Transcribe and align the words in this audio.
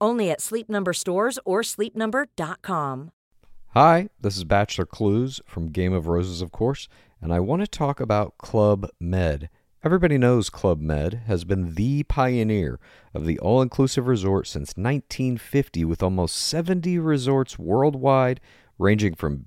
Only 0.00 0.30
at 0.30 0.40
Sleep 0.40 0.68
Number 0.68 0.92
stores 0.92 1.38
or 1.44 1.62
sleepnumber.com. 1.62 3.10
Hi, 3.68 4.08
this 4.20 4.36
is 4.36 4.44
Bachelor 4.44 4.86
Clues 4.86 5.40
from 5.44 5.70
Game 5.70 5.92
of 5.92 6.06
Roses, 6.06 6.40
of 6.40 6.50
course, 6.50 6.88
and 7.20 7.32
I 7.32 7.40
want 7.40 7.60
to 7.62 7.66
talk 7.66 8.00
about 8.00 8.38
Club 8.38 8.88
Med. 8.98 9.50
Everybody 9.84 10.18
knows 10.18 10.50
Club 10.50 10.80
Med 10.80 11.24
has 11.26 11.44
been 11.44 11.74
the 11.74 12.02
pioneer 12.04 12.80
of 13.14 13.26
the 13.26 13.38
all 13.38 13.60
inclusive 13.62 14.06
resort 14.06 14.46
since 14.46 14.70
1950, 14.76 15.84
with 15.84 16.02
almost 16.02 16.36
70 16.36 16.98
resorts 16.98 17.58
worldwide, 17.58 18.40
ranging 18.78 19.14
from 19.14 19.46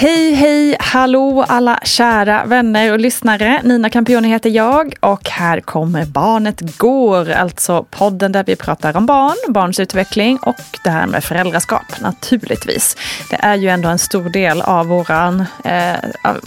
Hej, 0.00 0.32
hej, 0.32 0.76
hallå 0.78 1.44
alla 1.48 1.80
kära 1.84 2.44
vänner 2.44 2.92
och 2.92 2.98
lyssnare. 2.98 3.60
Nina 3.64 3.90
Campioni 3.90 4.28
heter 4.28 4.50
jag 4.50 4.94
och 5.00 5.28
här 5.28 5.60
kommer 5.60 6.04
Barnet 6.04 6.78
Går, 6.78 7.30
alltså 7.30 7.86
podden 7.90 8.32
där 8.32 8.44
vi 8.44 8.56
pratar 8.56 8.96
om 8.96 9.06
barn, 9.06 9.52
barns 9.52 9.80
utveckling 9.80 10.38
och 10.42 10.56
det 10.84 10.90
här 10.90 11.06
med 11.06 11.24
föräldraskap 11.24 12.00
naturligtvis. 12.00 12.96
Det 13.30 13.36
är 13.36 13.54
ju 13.54 13.68
ändå 13.68 13.88
en 13.88 13.98
stor 13.98 14.28
del 14.30 14.62
av 14.62 14.86
våran, 14.86 15.44
eh, 15.64 15.94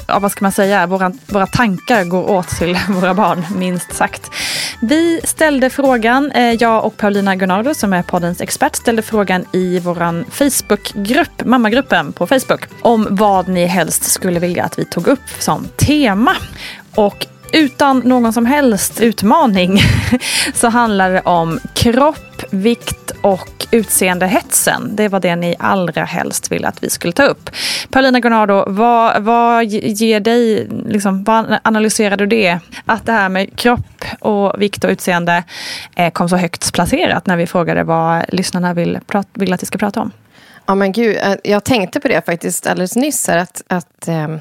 av, 0.08 0.22
vad 0.22 0.32
ska 0.32 0.46
man 0.46 0.52
säga, 0.52 0.88
våran, 0.88 1.20
våra 1.28 1.48
tankar 1.48 2.04
går 2.04 2.30
åt 2.30 2.50
till 2.50 2.78
våra 2.90 3.14
barn, 3.14 3.46
minst 3.56 3.94
sagt. 3.94 4.32
Vi 4.82 5.22
ställde 5.24 5.70
frågan, 5.70 6.32
eh, 6.32 6.54
jag 6.54 6.86
och 6.86 6.98
Paulina 6.98 7.36
Gunnardo 7.36 7.74
som 7.74 7.94
är 7.94 8.04
poddens 8.04 8.42
expert, 8.42 8.76
ställde 8.76 9.02
frågan 9.02 9.46
i 9.54 9.80
våran 9.80 10.26
Facebookgrupp, 10.30 11.46
mammagruppen 11.46 12.14
på 12.14 12.28
Facebook, 12.28 12.62
om 12.82 13.08
vad 13.10 13.41
ni 13.48 13.66
helst 13.66 14.04
skulle 14.04 14.40
vilja 14.40 14.64
att 14.64 14.80
vi 14.80 14.86
tog 14.86 15.08
upp 15.08 15.30
som 15.40 15.68
tema. 15.78 16.36
Och 16.96 17.28
utan 17.54 18.00
någon 18.00 18.34
som 18.34 18.46
helst 18.46 19.02
utmaning 19.02 19.80
så 20.54 20.70
handlar 20.70 21.12
det 21.12 21.22
om 21.22 21.60
kropp, 21.74 22.44
vikt 22.50 23.12
och 23.22 23.68
utseendehetsen. 23.72 24.96
Det 24.96 25.08
var 25.08 25.20
det 25.20 25.36
ni 25.36 25.56
allra 25.60 26.04
helst 26.04 26.52
ville 26.52 26.68
att 26.68 26.84
vi 26.84 26.90
skulle 26.90 27.14
ta 27.14 27.24
upp. 27.24 27.50
Paulina 27.90 28.20
Gonardo, 28.20 28.64
vad, 28.68 29.24
vad 29.24 29.66
ger 29.66 30.20
dig, 30.20 30.68
liksom, 30.86 31.24
vad 31.24 31.60
analyserar 31.64 32.18
du 32.18 32.26
det? 32.26 32.60
Att 32.86 33.06
det 33.06 33.12
här 33.12 33.30
med 33.30 33.56
kropp 33.56 34.06
och 34.20 34.62
vikt 34.62 34.84
och 34.84 34.90
utseende 34.90 35.44
eh, 35.96 36.12
kom 36.12 36.30
så 36.30 36.38
högt 36.38 36.74
placerat 36.74 37.28
när 37.28 37.38
vi 37.38 37.48
frågade 37.48 37.84
vad 37.84 38.26
lyssnarna 38.28 38.74
vill, 38.74 39.00
vill 39.34 39.54
att 39.54 39.62
vi 39.62 39.66
ska 39.66 39.78
prata 39.78 40.02
om? 40.02 40.12
Ja, 40.66 40.76
men 40.76 40.92
gud, 40.92 41.18
eh, 41.18 41.36
jag 41.44 41.64
tänkte 41.64 42.00
på 42.00 42.08
det 42.08 42.26
faktiskt 42.26 42.68
alldeles 42.68 42.96
nyss. 42.96 43.28
Här, 43.28 43.38
att, 43.38 43.64
att, 43.68 44.08
äh, 44.08 44.38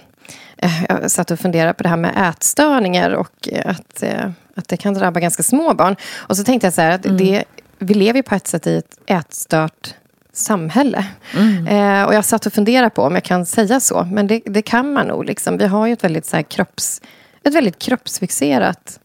jag 0.89 1.11
satt 1.11 1.31
och 1.31 1.41
funderade 1.41 1.75
på 1.75 1.83
det 1.83 1.89
här 1.89 1.97
med 1.97 2.29
ätstörningar 2.29 3.11
och 3.11 3.49
att, 3.65 4.03
äh, 4.03 4.31
att 4.57 4.69
det 4.69 4.77
kan 4.77 4.95
drabba 4.95 5.21
ganska 5.21 5.43
små 5.43 5.75
barn. 5.75 5.97
Och 6.17 6.37
så 6.37 6.45
tänkte 6.45 6.67
jag 6.67 6.75
så 6.75 6.81
här, 6.81 6.91
att 6.91 7.07
mm. 7.07 7.17
det, 7.17 7.45
vi 7.79 7.95
lever 7.95 8.23
på 8.23 8.35
ett 8.35 8.47
sätt 8.47 8.67
i 8.67 8.77
ett 8.77 8.99
ätstört 9.07 9.95
samhälle. 10.33 11.07
Mm. 11.37 11.67
Eh, 11.67 12.07
och 12.07 12.15
jag 12.15 12.25
satt 12.25 12.47
och 12.47 12.53
funderade 12.53 12.91
på 12.91 13.03
om 13.03 13.15
jag 13.15 13.25
kan 13.25 13.47
säga 13.47 13.81
så. 13.81 14.09
Men 14.13 14.27
det, 14.27 14.43
det 14.45 14.63
kan 14.63 14.93
man 14.93 15.07
nog. 15.07 15.25
Liksom. 15.25 15.59
Vi 15.59 15.67
har 15.67 15.87
ju 15.87 15.93
ett 15.93 16.05
väldigt, 16.05 16.27
så 16.27 16.37
här, 16.37 16.43
kropps, 16.43 17.03
ett 17.43 17.55
väldigt 17.55 17.79
kroppsfixerat 17.79 19.01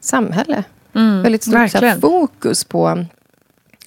samhälle. 0.00 0.64
Mm, 0.94 1.22
väldigt 1.22 1.42
stort 1.42 2.00
fokus 2.00 2.64
på 2.64 3.04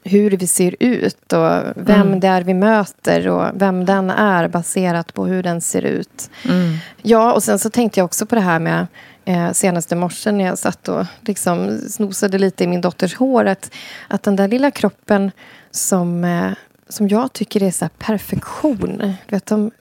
hur 0.04 0.32
vi 0.32 0.48
ser 0.48 0.76
ut 0.80 1.34
och 1.34 1.64
vem 1.76 2.02
mm. 2.02 2.20
det 2.20 2.28
är 2.28 2.42
vi 2.42 2.54
möter 2.54 3.28
och 3.28 3.46
vem 3.54 3.86
den 3.86 4.10
är 4.10 4.48
baserat 4.48 5.14
på 5.14 5.26
hur 5.26 5.44
den 5.44 5.62
ser 5.62 5.82
ut. 5.82 6.30
Mm. 6.50 6.78
Ja, 7.02 7.34
och 7.34 7.44
sen 7.44 7.60
så 7.60 7.70
tänkte 7.70 8.00
jag 8.00 8.06
också 8.06 8.26
på 8.26 8.36
det 8.36 8.42
här 8.42 8.60
med 8.60 8.88
eh, 9.26 9.52
senaste 9.52 9.96
morse 9.96 10.32
när 10.32 10.46
jag 10.46 10.58
satt 10.58 10.88
och 10.88 11.06
liksom 11.22 11.78
snosade 11.90 12.38
lite 12.38 12.64
i 12.64 12.68
min 12.68 12.82
dotters 12.82 13.16
hår. 13.16 13.46
Att, 13.46 13.72
att 14.08 14.24
den 14.24 14.36
där 14.36 14.48
lilla 14.48 14.72
kroppen 14.72 15.32
som, 15.72 16.24
eh, 16.24 16.52
som 16.90 17.08
jag 17.08 17.34
tycker 17.34 17.64
är 17.64 17.72
så 17.72 17.90
perfektion. 17.98 18.98
Du 18.98 19.36
vet, 19.36 19.46
de, 19.46 19.72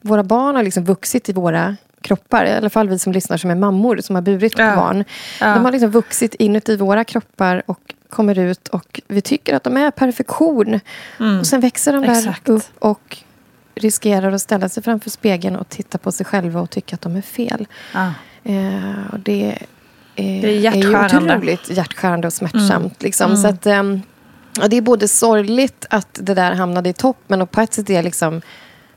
våra 0.00 0.22
barn 0.22 0.56
har 0.56 0.62
liksom 0.62 0.84
vuxit 0.84 1.28
i 1.28 1.32
våra 1.32 1.76
kroppar. 2.00 2.44
I 2.44 2.50
alla 2.52 2.70
fall 2.70 2.88
vi 2.88 2.98
som 2.98 3.12
lyssnar 3.12 3.36
som 3.36 3.50
är 3.50 3.54
mammor 3.54 4.00
som 4.00 4.14
har 4.14 4.22
burit 4.22 4.56
på 4.56 4.62
ja. 4.62 4.76
barn. 4.76 5.04
Ja. 5.40 5.54
De 5.54 5.64
har 5.64 5.72
liksom 5.72 5.90
vuxit 5.90 6.34
inuti 6.34 6.76
våra 6.76 7.04
kroppar 7.04 7.62
och 7.66 7.94
kommer 8.10 8.38
ut 8.38 8.68
och 8.68 9.00
vi 9.08 9.20
tycker 9.20 9.54
att 9.54 9.64
de 9.64 9.76
är 9.76 9.90
perfektion. 9.90 10.80
Mm. 11.20 11.40
Och 11.40 11.46
sen 11.46 11.60
växer 11.60 11.92
de 11.92 12.02
där 12.02 12.18
Exakt. 12.18 12.48
upp 12.48 12.64
och 12.78 13.16
riskerar 13.74 14.32
att 14.32 14.40
ställa 14.42 14.68
sig 14.68 14.82
framför 14.82 15.10
spegeln 15.10 15.56
och 15.56 15.68
titta 15.68 15.98
på 15.98 16.12
sig 16.12 16.26
själva 16.26 16.60
och 16.60 16.70
tycka 16.70 16.94
att 16.94 17.00
de 17.00 17.16
är 17.16 17.22
fel. 17.22 17.66
Ah. 17.94 18.08
Eh, 18.44 19.12
och 19.12 19.20
det 19.20 19.58
eh, 20.14 20.40
Det 20.40 20.46
är 20.46 20.46
är 20.46 20.58
hjärtskärande. 20.58 21.34
otroligt 21.36 21.70
hjärtskärande 21.70 22.26
och 22.26 22.32
smärtsamt. 22.32 22.72
Mm. 22.72 22.90
Liksom. 22.98 23.36
Så 23.36 23.48
att, 23.48 23.66
ja, 24.60 24.68
det 24.68 24.76
är 24.76 24.80
både 24.80 25.08
sorgligt 25.08 25.86
att 25.90 26.18
det 26.22 26.34
där 26.34 26.54
hamnade 26.54 26.88
i 26.88 26.92
topp 26.92 27.18
men 27.26 27.42
och 27.42 27.50
på 27.50 27.60
ett 27.60 27.74
sätt 27.74 27.90
är 27.90 28.02
liksom, 28.02 28.42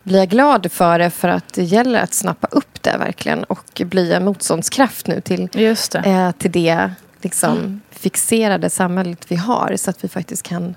blir 0.03 0.19
jag 0.19 0.29
glad 0.29 0.71
för 0.71 0.99
det 0.99 1.09
för 1.09 1.27
att 1.27 1.53
det 1.53 1.63
gäller 1.63 1.99
att 1.99 2.13
snappa 2.13 2.47
upp 2.51 2.83
det 2.83 2.97
verkligen 2.97 3.43
och 3.43 3.81
bli 3.85 4.13
en 4.13 4.25
motståndskraft 4.25 5.07
nu 5.07 5.21
till, 5.21 5.49
Just 5.53 5.91
det. 5.91 5.99
eh, 5.99 6.31
till 6.31 6.51
det 6.51 6.91
liksom, 7.23 7.81
fixerade 7.91 8.69
samhället 8.69 9.25
vi 9.27 9.35
har 9.35 9.75
så 9.75 9.89
att 9.89 10.03
vi 10.03 10.07
faktiskt 10.07 10.43
kan 10.43 10.75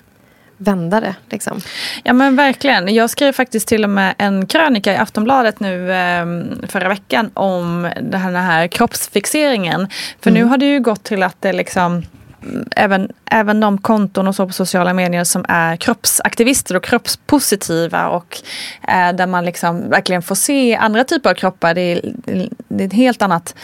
vända 0.56 1.00
det. 1.00 1.14
Liksom. 1.30 1.60
Ja 2.02 2.12
men 2.12 2.36
verkligen. 2.36 2.94
Jag 2.94 3.10
skrev 3.10 3.32
faktiskt 3.32 3.68
till 3.68 3.84
och 3.84 3.90
med 3.90 4.14
en 4.18 4.46
krönika 4.46 4.92
i 4.92 4.96
Aftonbladet 4.96 5.60
nu 5.60 5.92
eh, 5.92 6.26
förra 6.68 6.88
veckan 6.88 7.30
om 7.34 7.90
den 8.02 8.20
här, 8.20 8.32
den 8.32 8.42
här 8.42 8.66
kroppsfixeringen. 8.66 9.88
För 10.20 10.30
nu 10.30 10.44
har 10.44 10.56
det 10.56 10.66
ju 10.66 10.80
gått 10.80 11.02
till 11.02 11.22
att 11.22 11.42
det 11.42 11.52
liksom 11.52 11.92
mm, 11.92 12.04
Även, 12.76 13.12
även 13.30 13.60
de 13.60 13.78
konton 13.78 14.28
och 14.28 14.34
så 14.34 14.46
på 14.46 14.52
sociala 14.52 14.92
medier 14.92 15.24
som 15.24 15.44
är 15.48 15.76
kroppsaktivister 15.76 16.76
och 16.76 16.84
kroppspositiva 16.84 18.08
och 18.08 18.38
eh, 18.88 19.12
där 19.12 19.26
man 19.26 19.44
liksom 19.44 19.90
verkligen 19.90 20.22
får 20.22 20.34
se 20.34 20.76
andra 20.76 21.04
typer 21.04 21.30
av 21.30 21.34
kroppar. 21.34 21.74
Det 21.74 21.80
är, 21.80 22.00
det 22.68 22.84
är 22.84 22.86
ett 22.86 22.92
helt 22.92 23.22
annat... 23.22 23.54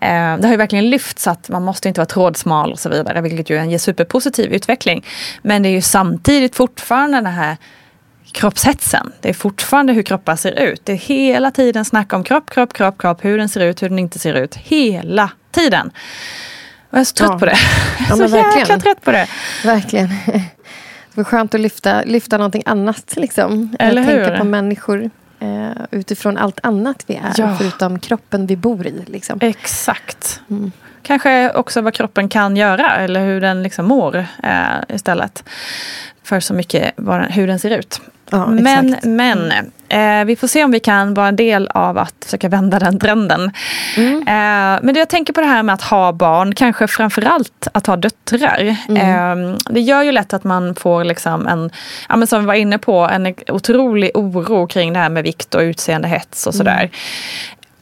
Eh, 0.00 0.36
det 0.36 0.42
har 0.42 0.50
ju 0.50 0.56
verkligen 0.56 0.90
lyfts 0.90 1.26
att 1.26 1.48
man 1.48 1.62
måste 1.62 1.88
inte 1.88 2.00
vara 2.00 2.06
trådsmal 2.06 2.72
och 2.72 2.78
så 2.78 2.88
vidare, 2.88 3.20
vilket 3.20 3.50
ju 3.50 3.56
är 3.56 3.60
en 3.60 3.78
superpositiv 3.78 4.52
utveckling. 4.52 5.04
Men 5.42 5.62
det 5.62 5.68
är 5.68 5.70
ju 5.70 5.82
samtidigt 5.82 6.56
fortfarande 6.56 7.16
den 7.16 7.26
här 7.26 7.56
kroppshetsen. 8.32 9.12
Det 9.20 9.28
är 9.28 9.34
fortfarande 9.34 9.92
hur 9.92 10.02
kroppar 10.02 10.36
ser 10.36 10.52
ut. 10.52 10.80
Det 10.84 10.92
är 10.92 10.96
hela 10.96 11.50
tiden 11.50 11.84
snack 11.84 12.12
om 12.12 12.24
kropp, 12.24 12.50
kropp, 12.50 12.72
kropp, 12.72 12.98
kropp, 12.98 13.24
hur 13.24 13.38
den 13.38 13.48
ser 13.48 13.60
ut, 13.60 13.82
hur 13.82 13.88
den 13.88 13.98
inte 13.98 14.18
ser 14.18 14.34
ut. 14.34 14.54
Hela 14.54 15.30
tiden. 15.50 15.90
Jag 16.96 17.00
är 17.00 17.04
så 17.04 17.14
trött 17.14 17.30
Ja. 17.32 17.38
på 17.38 17.44
det. 17.44 17.56
Jag 18.08 18.18
är 18.18 18.22
Ja, 18.22 18.28
så 18.52 18.58
jäkla 18.58 18.78
trött 18.78 19.02
på 19.04 19.10
det. 19.12 19.26
Verkligen. 19.64 20.08
Det 20.26 20.42
var 21.14 21.24
skönt 21.24 21.54
att 21.54 21.60
lyfta, 21.60 22.02
lyfta 22.02 22.36
någonting 22.38 22.62
annat. 22.66 23.14
Liksom. 23.16 23.76
Eller 23.78 24.02
Eh, 24.02 24.06
Tänka 24.08 24.30
hur? 24.30 24.38
på 24.38 24.44
människor 24.44 25.10
eh, 25.40 25.70
utifrån 25.90 26.36
allt 26.36 26.60
annat 26.62 27.04
vi 27.06 27.14
är. 27.14 27.32
Ja. 27.36 27.56
Förutom 27.58 27.98
kroppen 27.98 28.46
vi 28.46 28.56
bor 28.56 28.86
i. 28.86 29.04
Liksom. 29.06 29.38
Exakt. 29.42 30.40
Kanske 31.02 31.50
också 31.50 31.80
vad 31.80 31.94
kroppen 31.94 32.28
kan 32.28 32.56
göra 32.56 32.96
eller 32.96 33.24
hur 33.26 33.40
den 33.40 33.62
liksom 33.62 33.86
mår 33.86 34.16
eh, 34.42 34.54
istället. 34.88 35.44
För 36.24 36.40
så 36.40 36.54
mycket 36.54 36.92
den, 36.96 37.24
hur 37.24 37.46
den 37.46 37.58
ser 37.58 37.70
ut. 37.78 38.00
Ja, 38.30 38.46
men 38.46 38.86
exakt. 38.86 39.04
men 39.04 39.52
eh, 39.88 40.24
vi 40.24 40.36
får 40.36 40.48
se 40.48 40.64
om 40.64 40.70
vi 40.70 40.80
kan 40.80 41.14
vara 41.14 41.28
en 41.28 41.36
del 41.36 41.68
av 41.68 41.98
att 41.98 42.14
försöka 42.24 42.48
vända 42.48 42.78
den 42.78 42.98
trenden. 42.98 43.50
Mm. 43.96 44.18
Eh, 44.18 44.80
men 44.82 44.94
jag 44.94 45.08
tänker 45.08 45.32
på 45.32 45.40
det 45.40 45.46
här 45.46 45.62
med 45.62 45.72
att 45.72 45.82
ha 45.82 46.12
barn, 46.12 46.54
kanske 46.54 46.88
framförallt 46.88 47.68
att 47.72 47.86
ha 47.86 47.96
döttrar. 47.96 48.76
Mm. 48.88 49.52
Eh, 49.52 49.58
det 49.70 49.80
gör 49.80 50.02
ju 50.02 50.12
lätt 50.12 50.34
att 50.34 50.44
man 50.44 50.74
får, 50.74 51.04
liksom 51.04 51.46
en, 51.46 51.70
ja, 52.08 52.16
men 52.16 52.26
som 52.26 52.40
vi 52.40 52.46
var 52.46 52.54
inne 52.54 52.78
på, 52.78 53.08
en 53.12 53.34
otrolig 53.48 54.10
oro 54.14 54.66
kring 54.66 54.92
det 54.92 54.98
här 54.98 55.08
med 55.08 55.22
vikt 55.22 55.54
och 55.54 55.60
utseendehets 55.60 56.46
och 56.46 56.54
sådär. 56.54 56.90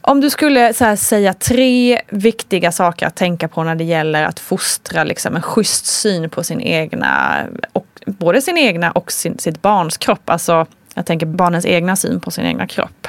Mm. 0.05 0.11
Om 0.11 0.21
du 0.21 0.29
skulle 0.29 0.59
här, 0.59 0.95
säga 0.95 1.33
tre 1.33 2.01
viktiga 2.09 2.71
saker 2.71 3.07
att 3.07 3.15
tänka 3.15 3.47
på 3.47 3.63
när 3.63 3.75
det 3.75 3.83
gäller 3.83 4.23
att 4.23 4.39
fostra 4.39 5.03
liksom, 5.03 5.35
en 5.35 5.41
schysst 5.41 5.85
syn 5.85 6.29
på 6.29 6.43
sin 6.43 6.61
egna, 6.61 7.43
och, 7.73 7.87
både 8.05 8.41
sin 8.41 8.57
egna 8.57 8.91
och 8.91 9.11
sin, 9.11 9.37
sitt 9.37 9.61
barns 9.61 9.97
kropp. 9.97 10.29
Alltså, 10.29 10.65
jag 10.93 11.05
tänker 11.05 11.25
barnens 11.25 11.65
egna 11.65 11.95
syn 11.95 12.19
på 12.19 12.31
sin 12.31 12.45
egna 12.45 12.67
kropp. 12.67 13.07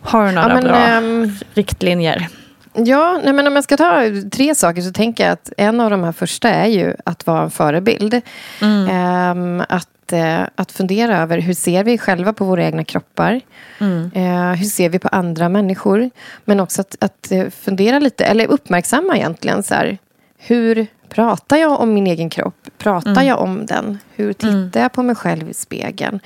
Har 0.00 0.26
du 0.26 0.32
några 0.32 0.50
Mm. 0.50 0.56
Ja, 0.56 0.62
men, 0.62 0.64
bra 0.64 0.76
ehm, 0.76 1.36
riktlinjer? 1.54 2.28
Ja, 2.74 3.20
nej, 3.24 3.32
men 3.32 3.46
om 3.46 3.54
jag 3.54 3.64
ska 3.64 3.76
ta 3.76 4.02
tre 4.32 4.54
saker 4.54 4.82
så 4.82 4.92
tänker 4.92 5.24
jag 5.24 5.32
att 5.32 5.52
en 5.56 5.80
av 5.80 5.90
de 5.90 6.02
här 6.04 6.12
första 6.12 6.48
är 6.48 6.66
ju 6.66 6.94
att 7.04 7.26
vara 7.26 7.42
en 7.42 7.50
förebild. 7.50 8.20
Mm. 8.62 8.88
Ehm, 8.90 9.62
att, 9.68 10.12
eh, 10.12 10.40
att 10.54 10.72
fundera 10.72 11.18
över 11.18 11.38
hur 11.38 11.54
ser 11.54 11.84
vi 11.84 11.98
själva 11.98 12.32
på 12.32 12.44
våra 12.44 12.64
egna 12.64 12.84
kroppar? 12.84 13.40
Mm. 13.78 14.10
Eh, 14.14 14.58
hur 14.58 14.64
ser 14.64 14.88
vi 14.88 14.98
på 14.98 15.08
andra 15.08 15.48
människor? 15.48 16.10
Men 16.44 16.60
också 16.60 16.80
att, 16.80 16.96
att 17.00 17.32
eh, 17.32 17.48
fundera 17.50 17.98
lite, 17.98 18.24
eller 18.24 18.46
uppmärksamma 18.46 19.16
egentligen. 19.16 19.62
Så 19.62 19.74
här, 19.74 19.98
hur 20.38 20.86
pratar 21.08 21.56
jag 21.56 21.80
om 21.80 21.94
min 21.94 22.06
egen 22.06 22.30
kropp? 22.30 22.54
Pratar 22.78 23.10
Mm. 23.10 23.26
jag 23.26 23.40
om 23.40 23.66
den? 23.66 23.98
Hur 24.16 24.32
tittar 24.32 24.80
jag 24.80 24.92
på 24.92 25.02
mig 25.02 25.14
själv 25.16 25.50
i 25.50 25.54
spegeln? 25.54 26.20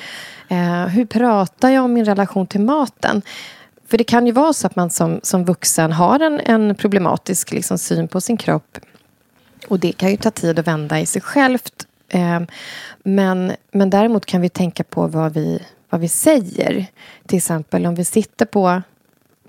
Eh, 0.48 0.86
hur 0.86 1.06
pratar 1.06 1.70
jag 1.70 1.84
om 1.84 1.92
min 1.92 2.04
relation 2.04 2.46
till 2.46 2.60
maten? 2.60 3.22
För 3.86 3.98
det 3.98 4.04
kan 4.04 4.26
ju 4.26 4.32
vara 4.32 4.52
så 4.52 4.66
att 4.66 4.76
man 4.76 4.90
som, 4.90 5.20
som 5.22 5.44
vuxen 5.44 5.92
har 5.92 6.20
en, 6.20 6.40
en 6.40 6.74
problematisk 6.74 7.52
liksom, 7.52 7.78
syn 7.78 8.08
på 8.08 8.20
sin 8.20 8.36
kropp. 8.36 8.78
Och 9.68 9.78
det 9.78 9.92
kan 9.92 10.10
ju 10.10 10.16
ta 10.16 10.30
tid 10.30 10.58
att 10.58 10.66
vända 10.66 11.00
i 11.00 11.06
sig 11.06 11.22
självt. 11.22 11.86
Eh, 12.08 12.40
men, 13.02 13.52
men 13.72 13.90
däremot 13.90 14.26
kan 14.26 14.40
vi 14.40 14.48
tänka 14.48 14.84
på 14.84 15.06
vad 15.06 15.34
vi, 15.34 15.62
vad 15.90 16.00
vi 16.00 16.08
säger. 16.08 16.86
Till 17.26 17.36
exempel 17.36 17.86
om 17.86 17.94
vi 17.94 18.04
sitter 18.04 18.46
på, 18.46 18.82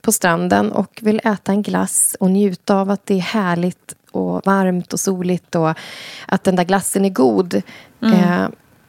på 0.02 0.12
stranden 0.12 0.72
och 0.72 1.00
vill 1.02 1.22
äta 1.24 1.52
en 1.52 1.62
glass 1.62 2.16
och 2.20 2.32
njuta 2.32 2.76
av 2.76 2.90
att 2.92 3.06
det 3.06 3.14
är 3.14 3.20
härligt 3.20 3.96
och 4.12 4.46
varmt 4.46 4.94
och 4.94 5.00
soligt 5.00 5.56
och 5.56 5.74
att 6.26 6.44
den 6.44 6.56
där 6.56 6.64
glassen 6.64 7.06
är 7.06 7.10
god. 7.10 7.62
Eh, 8.02 8.48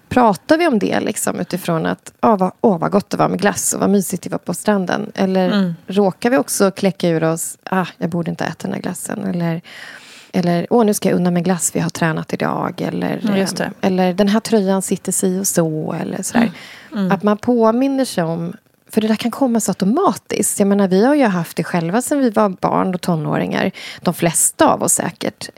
pratar 0.09 0.59
vi 0.59 0.67
om 0.67 0.79
det 0.79 1.01
liksom, 1.01 1.41
utifrån 1.41 1.87
att 1.87 2.13
åh 2.23 2.37
vad, 2.39 2.53
åh, 2.61 2.79
vad 2.79 2.91
gott 2.91 3.11
det 3.11 3.17
var 3.17 3.29
med 3.29 3.41
glass 3.41 3.73
och 3.73 3.81
vad 3.81 3.91
mysigt 3.91 4.23
det 4.23 4.31
var 4.31 4.39
på 4.39 4.55
stranden? 4.55 5.13
Eller 5.15 5.51
råkar 5.87 6.31
vi 6.31 6.37
också 6.37 6.71
kläcka 6.71 7.09
ur 7.09 7.25
oss 7.25 7.59
ah, 7.65 7.87
jag 7.99 8.11
borde 8.11 8.31
inte 8.31 8.45
äta 8.45 8.57
den 8.69 8.73
här 8.73 8.81
glassen? 8.81 9.25
Eller, 9.25 9.61
eller 10.33 10.67
åh, 10.71 10.85
nu 10.85 10.95
ska 10.95 11.09
jag 11.09 11.17
unna 11.17 11.31
mig 11.31 11.43
glass, 11.43 11.71
vi 11.75 11.81
har 11.81 11.91
tränat 11.91 12.33
idag. 12.33 12.81
Eller, 12.81 13.21
det. 13.57 13.65
eh, 13.65 13.71
eller 13.81 14.15
den 14.15 14.29
här 14.29 14.41
tröjan 14.41 14.83
sitter 14.83 15.13
si 15.13 15.41
och 15.41 15.47
så. 15.47 15.93
Eller 16.01 16.23
sådär. 16.23 16.51
Att 17.11 17.23
man 17.23 17.37
påminner 17.37 18.05
sig 18.05 18.25
om 18.25 18.53
för 18.91 19.01
det 19.01 19.09
där 19.09 19.17
kan 19.17 19.31
komma 19.31 19.61
så 19.61 19.71
automatiskt. 19.71 20.59
Jag 20.59 20.69
menar, 20.69 20.89
vi 20.89 21.05
har 21.05 21.15
ju 21.15 21.25
haft 21.25 21.57
det 21.57 21.65
själva 21.65 22.03
sedan 22.03 22.19
vi 22.19 22.31
var 22.31 22.49
barn 22.49 22.95
och 22.95 23.01
tonåringar. 23.01 23.71
De 24.01 24.15
flesta 24.15 24.73
av 24.73 24.83
oss 24.83 24.93
säkert. 24.93 25.49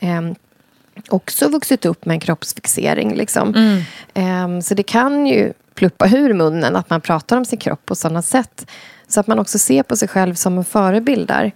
Också 1.09 1.49
vuxit 1.49 1.85
upp 1.85 2.05
med 2.07 2.15
en 2.15 2.21
kroppsfixering. 2.21 3.15
Liksom. 3.15 3.55
Ehm, 4.15 4.63
så 4.63 4.75
det 4.75 4.83
kan 4.83 5.27
ju 5.27 5.53
pluppa 5.75 6.09
ur 6.09 6.35
munnen 6.35 6.77
att 6.77 6.91
man 6.91 7.01
pratar 7.01 7.37
om 7.37 7.45
sin 7.45 7.59
kropp 7.59 7.87
på 7.87 7.95
sådana 7.95 8.23
sätt. 8.23 8.71
Så 9.09 9.21
att 9.21 9.27
man 9.27 9.39
också 9.39 9.59
ser 9.59 9.83
på 9.83 9.97
sig 9.97 10.09
själv 10.09 10.35
som 10.35 10.59
en 10.59 10.65
förebild 10.65 11.29
där. 11.29 11.53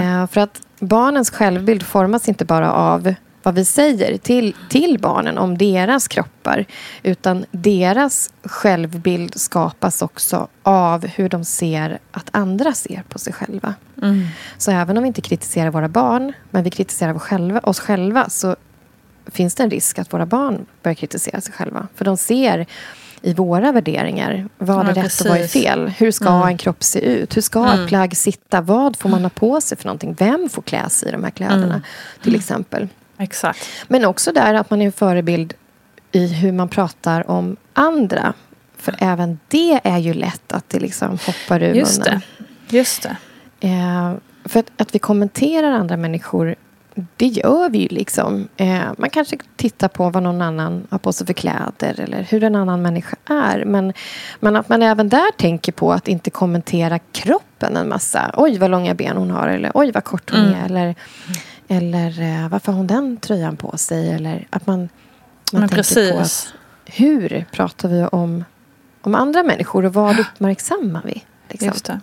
Eh, 0.00 0.26
för 0.26 0.40
att 0.40 0.60
barnens 0.80 1.30
självbild 1.30 1.82
formas 1.82 2.28
inte 2.28 2.44
bara 2.44 2.72
av 2.72 3.14
vad 3.42 3.54
vi 3.54 3.64
säger 3.64 4.18
till, 4.18 4.54
till 4.68 4.98
barnen 4.98 5.38
om 5.38 5.58
deras 5.58 6.08
kroppar. 6.08 6.64
Utan 7.02 7.44
deras 7.50 8.30
självbild 8.44 9.40
skapas 9.40 10.02
också 10.02 10.48
av 10.62 11.06
hur 11.06 11.28
de 11.28 11.44
ser 11.44 11.98
att 12.10 12.28
andra 12.32 12.72
ser 12.72 13.02
på 13.08 13.18
sig 13.18 13.32
själva. 13.32 13.74
Så 14.58 14.70
även 14.70 14.96
om 14.96 15.02
vi 15.02 15.06
inte 15.06 15.20
kritiserar 15.20 15.70
våra 15.70 15.88
barn, 15.88 16.32
men 16.50 16.64
vi 16.64 16.70
kritiserar 16.70 17.14
oss 17.14 17.22
själva, 17.22 17.60
oss 17.60 17.80
själva 17.80 18.28
så 18.28 18.56
finns 19.32 19.54
det 19.54 19.62
en 19.62 19.70
risk 19.70 19.98
att 19.98 20.12
våra 20.12 20.26
barn 20.26 20.66
börjar 20.82 20.94
kritisera 20.94 21.40
sig 21.40 21.52
själva. 21.52 21.88
För 21.94 22.04
de 22.04 22.16
ser 22.16 22.66
i 23.22 23.34
våra 23.34 23.72
värderingar 23.72 24.48
vad 24.58 24.86
Ja, 24.86 24.90
är 24.90 24.94
rätt 24.94 25.20
och 25.20 25.26
vad 25.26 25.36
är 25.36 25.42
precis. 25.42 25.62
fel. 25.62 25.88
Hur 25.88 26.10
ska 26.10 26.48
en 26.48 26.58
kropp 26.58 26.82
se 26.82 27.00
ut? 27.00 27.36
Hur 27.36 27.42
ska 27.42 27.74
ett 27.74 27.88
plagg 27.88 28.16
sitta? 28.16 28.60
Vad 28.60 28.96
får 28.96 29.08
man 29.08 29.22
ha 29.22 29.30
på 29.30 29.60
sig 29.60 29.78
för 29.78 29.84
någonting? 29.84 30.14
Vem 30.18 30.48
får 30.48 30.62
klä 30.62 30.88
sig 30.88 31.08
i 31.08 31.12
de 31.12 31.24
här 31.24 31.30
kläderna? 31.30 31.82
Till 32.22 32.34
exempel. 32.34 32.88
Exakt. 33.18 33.68
Men 33.88 34.04
också 34.04 34.32
där 34.32 34.54
att 34.54 34.70
man 34.70 34.82
är 34.82 34.86
en 34.86 34.92
förebild 34.92 35.54
i 36.12 36.26
hur 36.26 36.52
man 36.52 36.68
pratar 36.68 37.30
om 37.30 37.56
andra. 37.72 38.32
För 38.76 38.94
även 38.98 39.38
det 39.48 39.80
är 39.84 39.98
ju 39.98 40.14
lätt 40.14 40.52
att 40.52 40.68
det 40.68 40.80
liksom 40.80 41.18
hoppar 41.26 41.62
ur 41.62 41.74
Just 41.74 41.98
munnen. 41.98 42.20
det. 42.68 42.76
Just 42.76 43.02
det. 43.02 43.16
Eh, 43.68 44.12
för 44.44 44.60
att, 44.60 44.70
att 44.76 44.94
vi 44.94 44.98
kommenterar 44.98 45.70
andra 45.72 45.96
människor, 45.96 46.54
det 47.16 47.26
gör 47.26 47.70
vi 47.70 47.78
ju 47.78 47.88
liksom. 47.88 48.48
Eh, 48.56 48.82
man 48.98 49.10
kanske 49.10 49.38
tittar 49.56 49.88
på 49.88 50.10
vad 50.10 50.22
någon 50.22 50.42
annan 50.42 50.86
har 50.90 50.98
på 50.98 51.12
sig 51.12 51.26
för 51.26 51.34
kläder 51.34 52.00
eller 52.00 52.22
hur 52.22 52.44
en 52.44 52.54
annan 52.54 52.82
människa 52.82 53.16
är. 53.24 53.64
Men, 53.64 53.92
men 54.40 54.56
att 54.56 54.68
man 54.68 54.82
även 54.82 55.08
där 55.08 55.32
tänker 55.36 55.72
på 55.72 55.92
att 55.92 56.08
inte 56.08 56.30
kommentera 56.30 56.98
kroppen 56.98 57.76
en 57.76 57.88
massa. 57.88 58.30
Oj, 58.36 58.58
vad 58.58 58.70
långa 58.70 58.94
ben 58.94 59.16
hon 59.16 59.30
har 59.30 59.48
eller 59.48 59.70
oj, 59.74 59.92
vad 59.92 60.04
kort 60.04 60.30
hon 60.30 60.40
är. 60.40 60.64
Eller, 60.64 60.94
eller 61.68 62.20
eh, 62.20 62.48
varför 62.48 62.72
har 62.72 62.76
hon 62.76 62.86
den 62.86 63.16
tröjan 63.16 63.56
på 63.56 63.76
sig? 63.76 64.10
Eller 64.12 64.46
att 64.50 64.66
man, 64.66 64.78
man 64.78 64.88
Men 65.52 65.60
tänker 65.60 65.76
precis. 65.76 66.12
på 66.12 66.18
att 66.18 66.54
hur 66.96 67.46
pratar 67.52 67.88
vi 67.88 68.04
om, 68.04 68.44
om 69.00 69.14
andra 69.14 69.42
människor 69.42 69.84
och 69.84 69.94
vad 69.94 70.20
uppmärksammar 70.20 71.02
vi? 71.04 71.22
Liksom. 71.48 72.00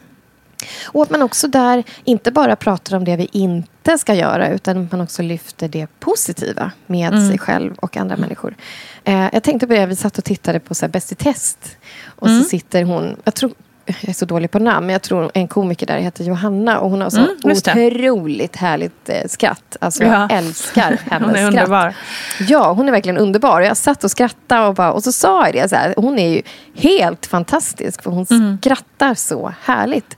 Och 0.85 1.03
att 1.03 1.09
man 1.09 1.21
också 1.21 1.47
där 1.47 1.83
inte 2.03 2.31
bara 2.31 2.55
pratar 2.55 2.97
om 2.97 3.03
det 3.03 3.15
vi 3.15 3.29
inte 3.31 3.97
ska 3.97 4.13
göra 4.13 4.49
utan 4.49 4.85
att 4.85 4.91
man 4.91 5.01
också 5.01 5.21
lyfter 5.21 5.67
det 5.67 5.87
positiva 5.99 6.71
med 6.87 7.13
Mm. 7.13 7.29
sig 7.29 7.37
själv 7.37 7.73
och 7.77 7.97
andra 7.97 8.17
människor. 8.17 8.55
Eh, 9.03 9.29
jag 9.33 9.43
tänkte 9.43 9.67
på 9.67 9.73
det, 9.73 9.85
vi 9.85 9.95
satt 9.95 10.17
och 10.17 10.23
tittade 10.23 10.59
på 10.59 10.75
så 10.75 10.85
här, 10.85 10.91
Bäst 10.91 11.11
i 11.11 11.15
test. 11.15 11.77
Och 12.05 12.27
Mm. 12.27 12.43
så 12.43 12.49
sitter 12.49 12.83
hon, 12.83 13.15
jag 13.23 13.33
tror 13.35 13.51
jag 13.85 14.09
är 14.09 14.13
så 14.13 14.25
dålig 14.25 14.51
på 14.51 14.59
namn, 14.59 14.85
men 14.85 14.93
jag 14.93 15.01
tror 15.01 15.31
en 15.33 15.47
komiker 15.47 15.85
där 15.87 15.97
heter 15.97 16.23
Johanna. 16.23 16.79
Och 16.79 16.89
hon 16.89 17.01
har 17.01 17.09
så 17.09 17.17
Mm, 17.17 17.29
otroligt 17.43 18.55
härligt 18.55 19.09
eh, 19.09 19.21
skratt. 19.27 19.77
Alltså 19.81 20.03
Ja. 20.03 20.09
jag 20.29 20.31
älskar 20.37 20.99
hennes 21.11 21.27
Hon 21.27 21.29
är 21.29 21.51
skratt. 21.51 21.63
underbar. 21.63 21.93
Ja, 22.39 22.71
hon 22.73 22.87
är 22.87 22.91
verkligen 22.91 23.17
underbar. 23.17 23.61
Jag 23.61 23.77
satt 23.77 24.03
och 24.03 24.11
skrattade 24.11 24.67
och, 24.67 24.75
bara, 24.75 24.91
och 24.93 25.03
så 25.03 25.11
sa 25.11 25.45
jag 25.45 25.53
det. 25.55 25.69
Så 25.69 25.75
här, 25.75 25.93
hon 25.97 26.19
är 26.19 26.29
ju 26.29 26.41
helt 26.75 27.25
fantastisk, 27.25 28.03
för 28.03 28.11
hon 28.11 28.25
Mm. 28.31 28.57
skrattar 28.61 29.13
så 29.13 29.53
härligt. 29.63 30.17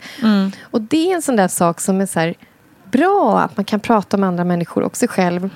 Och 0.61 0.81
det 0.81 1.11
är 1.11 1.15
en 1.15 1.21
sån 1.21 1.35
där 1.35 1.47
sak 1.47 1.81
som 1.81 2.01
är 2.01 2.05
så 2.05 2.19
här, 2.19 2.33
bra, 2.91 3.39
att 3.39 3.57
man 3.57 3.65
kan 3.65 3.79
prata 3.79 4.17
med 4.17 4.27
andra 4.27 4.43
människor 4.43 4.83
och 4.83 4.97
sig 4.97 5.07
själv 5.07 5.49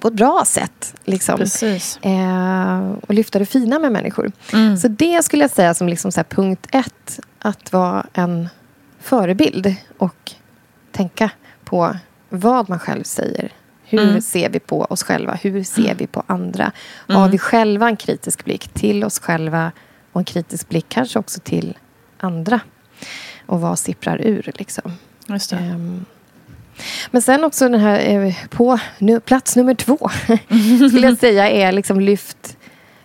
på 0.00 0.08
ett 0.08 0.14
bra 0.14 0.42
sätt. 0.46 0.94
Liksom. 1.04 1.38
Precis. 1.38 1.98
Eh, 2.02 2.92
och 3.08 3.14
lyfta 3.14 3.38
det 3.38 3.46
fina 3.46 3.78
med 3.78 3.92
människor. 3.92 4.32
Mm. 4.52 4.76
Så 4.76 4.88
det 4.88 5.22
skulle 5.24 5.42
jag 5.44 5.50
säga 5.50 5.74
som 5.74 5.88
liksom 5.88 6.12
så 6.12 6.24
punkt 6.24 6.66
ett. 6.72 7.20
Att 7.38 7.72
vara 7.72 8.06
en 8.12 8.48
förebild 9.00 9.74
och 9.98 10.32
tänka 10.92 11.30
på 11.64 11.96
vad 12.28 12.68
man 12.68 12.78
själv 12.78 13.02
säger. 13.04 13.52
Hur 13.84 14.02
Mm. 14.08 14.20
ser 14.22 14.48
vi 14.50 14.58
på 14.60 14.82
oss 14.84 15.02
själva? 15.02 15.34
Hur 15.34 15.62
ser 15.64 15.94
vi 15.94 16.06
på 16.06 16.22
andra? 16.26 16.72
Har 17.08 17.28
vi 17.28 17.38
själva 17.38 17.88
en 17.88 17.96
kritisk 17.96 18.44
blick 18.44 18.68
till 18.68 19.04
oss 19.04 19.18
själva 19.20 19.72
och 20.12 20.20
en 20.20 20.24
kritisk 20.24 20.68
blick 20.68 20.86
kanske 20.88 21.18
också 21.18 21.40
till 21.40 21.78
andra? 22.18 22.60
Och 23.46 23.60
vad 23.60 23.78
sipprar 23.78 24.20
ur 24.20 24.50
liksom? 24.54 24.92
Just 25.26 25.50
det. 25.50 25.56
Ehm, 25.56 26.04
Men 27.10 27.22
sen 27.22 27.44
också 27.44 27.68
den 27.68 27.80
här 27.80 28.24
eh, 28.26 28.34
på 28.50 28.78
nu, 28.98 29.20
plats 29.20 29.56
nummer 29.56 29.74
två 29.74 29.98
skulle 30.88 31.06
jag 31.06 31.18
säga 31.18 31.50
är 31.50 31.72
liksom 31.72 32.00
lyft, 32.00 32.56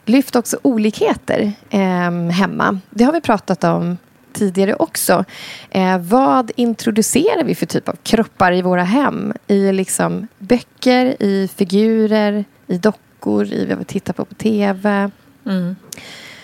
lyft 0.05 0.35
också 0.35 0.59
olikheter 0.61 1.51
ehm, 1.69 2.29
hemma. 2.29 2.79
Det 2.89 3.03
har 3.03 3.13
vi 3.13 3.21
pratat 3.21 3.63
om 3.63 3.97
tidigare 4.33 4.75
också. 4.75 5.25
Eh, 5.69 5.97
vad 5.97 6.51
introducerar 6.55 7.43
vi 7.43 7.55
för 7.55 7.65
typ 7.65 7.89
av 7.89 7.95
kroppar 8.03 8.51
i 8.51 8.61
våra 8.61 8.83
hem? 8.83 9.33
I 9.47 9.71
liksom 9.71 10.27
böcker, 10.37 11.23
i 11.23 11.49
figurer, 11.55 12.45
i 12.67 12.77
dockor, 12.77 13.45
i 13.53 13.65
vad 13.65 13.77
vi 13.77 13.85
tittar 13.85 14.13
på 14.13 14.25
på 14.25 14.35
tv. 14.35 15.11
Mm. 15.45 15.75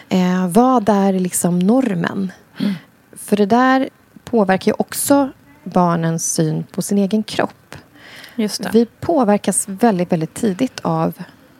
Eh, 0.10 0.48
vad 0.48 0.90
är 0.90 1.14
liksom 1.14 1.60
normen? 1.60 2.32
För 3.18 3.38
det 3.38 3.46
där 3.46 3.90
påverkar 4.24 4.72
ju 4.72 4.76
också 4.78 5.32
barnens 5.64 6.34
syn 6.34 6.64
på 6.72 6.82
sin 6.82 6.98
egen 6.98 7.24
kropp. 7.24 7.76
Vi 8.74 8.86
påverkas 8.86 9.66
väldigt, 9.68 10.12
väldigt 10.12 10.34
tidigt 10.34 10.80
av 10.82 11.14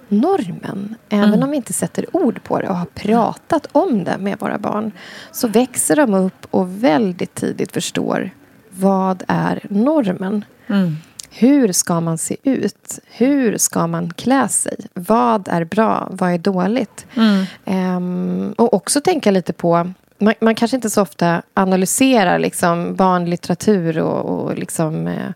normen. 0.08 0.96
Även 1.10 1.30
Mm. 1.30 1.44
om 1.44 1.50
vi 1.50 1.58
inte 1.58 1.74
sätter 1.74 2.06
ord 2.16 2.44
på 2.44 2.60
det 2.60 2.68
och 2.70 2.76
har 2.76 2.86
pratat 2.86 3.68
om 3.72 4.04
det 4.04 4.18
med 4.18 4.40
våra 4.40 4.58
barn 4.58 4.92
så 5.32 5.48
växer 5.48 5.96
de 5.96 6.14
upp 6.14 6.48
och 6.52 6.84
väldigt 6.84 7.36
tidigt 7.36 7.72
förstår 7.72 8.30
vad 8.70 9.24
är 9.28 9.60
normen. 9.70 10.46
Mm. 10.68 10.98
Hur 11.30 11.72
ska 11.72 12.02
man 12.02 12.18
se 12.18 12.38
ut? 12.44 13.00
Hur 13.06 13.58
ska 13.58 13.88
man 13.88 14.14
klä 14.14 14.48
sig? 14.50 14.78
Vad 14.94 15.48
är 15.48 15.64
bra? 15.66 16.08
Vad 16.12 16.32
är 16.34 16.38
dåligt? 16.38 17.06
Mm. 17.16 17.46
Ehm, 17.66 18.54
och 18.58 18.74
också 18.74 19.02
tänka 19.02 19.32
lite 19.32 19.54
på... 19.54 19.92
Man, 20.18 20.34
man 20.42 20.56
kanske 20.56 20.78
inte 20.78 20.90
så 20.90 21.02
ofta 21.02 21.42
analyserar 21.54 22.40
liksom 22.40 22.96
barnlitteratur 22.96 23.98
och, 24.00 24.26
och 24.46 24.58
liksom, 24.58 25.08
eh, 25.08 25.30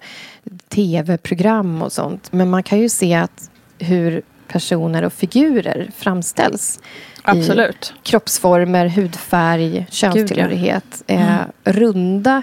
tv-program 0.70 1.82
och 1.82 1.92
sånt. 1.92 2.32
Men 2.34 2.50
man 2.50 2.64
kan 2.64 2.80
ju 2.80 2.90
se 2.90 3.14
att 3.14 3.50
hur 3.80 4.22
personer 4.48 5.04
och 5.04 5.14
figurer 5.14 5.90
framställs. 5.98 6.80
Absolut. 7.24 7.94
I 7.98 8.08
kroppsformer, 8.10 8.88
hudfärg, 8.88 9.88
könstillhörighet. 9.90 11.04
Eh, 11.08 11.36
runda 11.64 12.42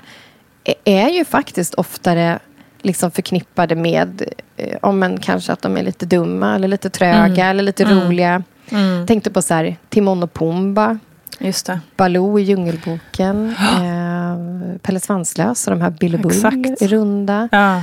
är- 0.85 1.09
ju 1.09 1.25
faktiskt 1.25 1.75
oftare 1.75 2.39
liksom 2.83 3.11
förknippade 3.11 3.75
med 3.75 4.23
eh, 4.57 4.77
om 4.83 5.03
en, 5.03 5.19
kanske 5.21 5.53
att 5.53 5.63
de 5.63 5.77
är 5.77 5.83
lite 5.83 6.07
dumma 6.07 6.55
eller 6.55 6.69
lite 6.69 6.91
tröga 6.91 7.47
eller 7.47 7.63
lite 7.63 7.85
roliga. 7.85 8.43
Mm. 8.71 9.07
Tänkte 9.07 9.31
på 9.31 9.43
så 9.43 9.55
här, 9.55 9.77
Timon 9.89 10.23
och 10.23 10.35
Pumba, 10.35 10.99
Just 11.39 11.67
det. 11.67 11.81
Baloo 11.97 12.39
i 12.39 12.43
Djungelboken, 12.43 13.55
eh, 13.61 14.79
Pelle 14.83 15.01
Svanslös 15.01 15.67
och 15.67 15.71
de 15.75 15.81
här 15.83 15.91
Bill 15.91 16.15
och 16.15 16.21
Bull 16.21 16.33
Exakt. 16.33 16.83
är 16.83 16.89
runda. 16.89 17.49
Ja. 17.53 17.83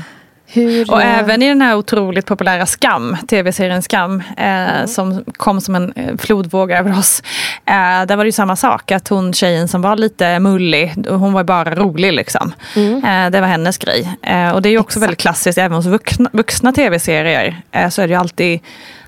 Hur, 0.54 0.92
Och 0.92 1.02
eh, 1.02 1.20
även 1.20 1.42
i 1.42 1.48
den 1.48 1.62
här 1.62 1.76
otroligt 1.76 2.26
populära 2.26 2.66
Skam, 2.66 3.18
tv-serien 3.28 3.82
Skam, 3.82 4.24
Mm. 4.38 4.82
eh, 4.82 4.86
som 4.86 5.24
kom 5.38 5.62
som 5.62 5.76
en 5.76 5.94
eh, 5.96 6.18
flodvåg 6.18 6.72
över 6.72 6.98
oss. 7.00 7.24
Eh, 7.66 8.06
där 8.08 8.16
var 8.16 8.24
det 8.24 8.28
ju 8.28 8.32
samma 8.32 8.56
sak, 8.56 8.92
att 8.92 9.08
hon 9.08 9.34
tjejen 9.34 9.68
som 9.68 9.82
var 9.82 9.96
lite 9.96 10.40
mullig, 10.40 10.94
hon 11.10 11.34
var 11.34 11.44
bara 11.44 11.76
rolig 11.76 12.14
liksom. 12.14 12.54
Eh, 12.76 13.30
det 13.32 13.42
var 13.42 13.48
hennes 13.48 13.78
grej. 13.78 14.18
Eh, 14.24 14.50
och 14.52 14.62
det 14.62 14.70
är 14.70 14.72
ju 14.72 14.80
också 14.80 15.00
Mm. 15.00 15.04
Exakt. 15.04 15.04
väldigt 15.04 15.20
klassiskt, 15.20 15.58
även 15.58 15.76
hos 15.76 15.86
vuxna, 15.86 16.30
vuxna 16.34 16.72
tv-serier 16.72 17.62
så 17.90 18.02
är 18.02 18.08
det 18.08 18.14
ju 18.14 18.20
alltid 18.20 18.60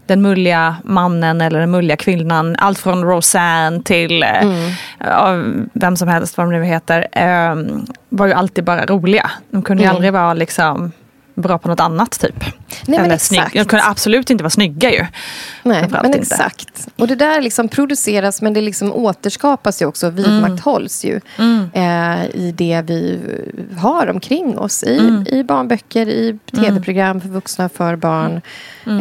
den 0.05 0.22
mulliga 0.22 0.75
mannen 0.83 1.41
eller 1.41 1.60
den 1.60 1.72
mulliga 1.72 1.98
kvinnan. 1.98 2.55
Allt 2.60 2.79
från 2.79 3.03
Roseanne 3.03 3.81
till 3.83 4.24
eh, 4.24 4.29
Mm. 5.01 5.69
vem 5.74 5.95
som 5.98 6.07
helst, 6.07 6.38
vad 6.38 6.48
de 6.48 6.51
nu 6.60 6.63
heter. 6.65 7.07
Eh, 7.12 7.55
var 8.10 8.27
ju 8.27 8.33
alltid 8.33 8.63
bara 8.63 8.86
roliga. 8.86 9.31
De 9.51 9.62
kunde 9.62 9.83
ju 9.83 9.88
Mm. 9.88 9.95
aldrig 9.95 10.13
vara 10.13 10.33
liksom 10.33 10.91
bra 11.35 11.57
på 11.57 11.67
något 11.67 11.79
annat 11.79 12.19
typ. 12.19 12.43
Nej, 12.87 12.99
men 12.99 13.11
exakt. 13.11 13.53
De 13.53 13.65
kunde 13.65 13.85
absolut 13.85 14.29
inte 14.29 14.43
vara 14.43 14.49
snygga 14.49 14.91
ju. 14.91 15.05
Nej, 15.63 15.87
men 15.91 16.05
inte. 16.05 16.17
exakt. 16.19 16.87
Och 16.97 17.07
det 17.07 17.15
där 17.15 17.41
liksom 17.41 17.67
produceras 17.67 18.41
men 18.41 18.53
det 18.53 18.61
liksom 18.61 18.93
återskapas 18.93 19.81
ju 19.81 19.85
också. 19.85 20.09
Vidmakthålls 20.09 21.05
ju 21.05 21.19
Mm. 21.37 21.69
eh, 21.73 22.25
i 22.35 22.51
det 22.57 22.81
vi 22.85 23.19
har 23.77 24.07
omkring 24.09 24.57
oss. 24.57 24.83
I, 24.83 24.97
Mm. 24.99 25.25
i 25.27 25.43
barnböcker, 25.43 26.07
i 26.09 26.39
tv-program 26.55 27.21
för 27.21 27.29
vuxna 27.29 27.65
och 27.65 27.71
för 27.71 27.95
barn. 27.95 28.41
Mm. 28.85 28.99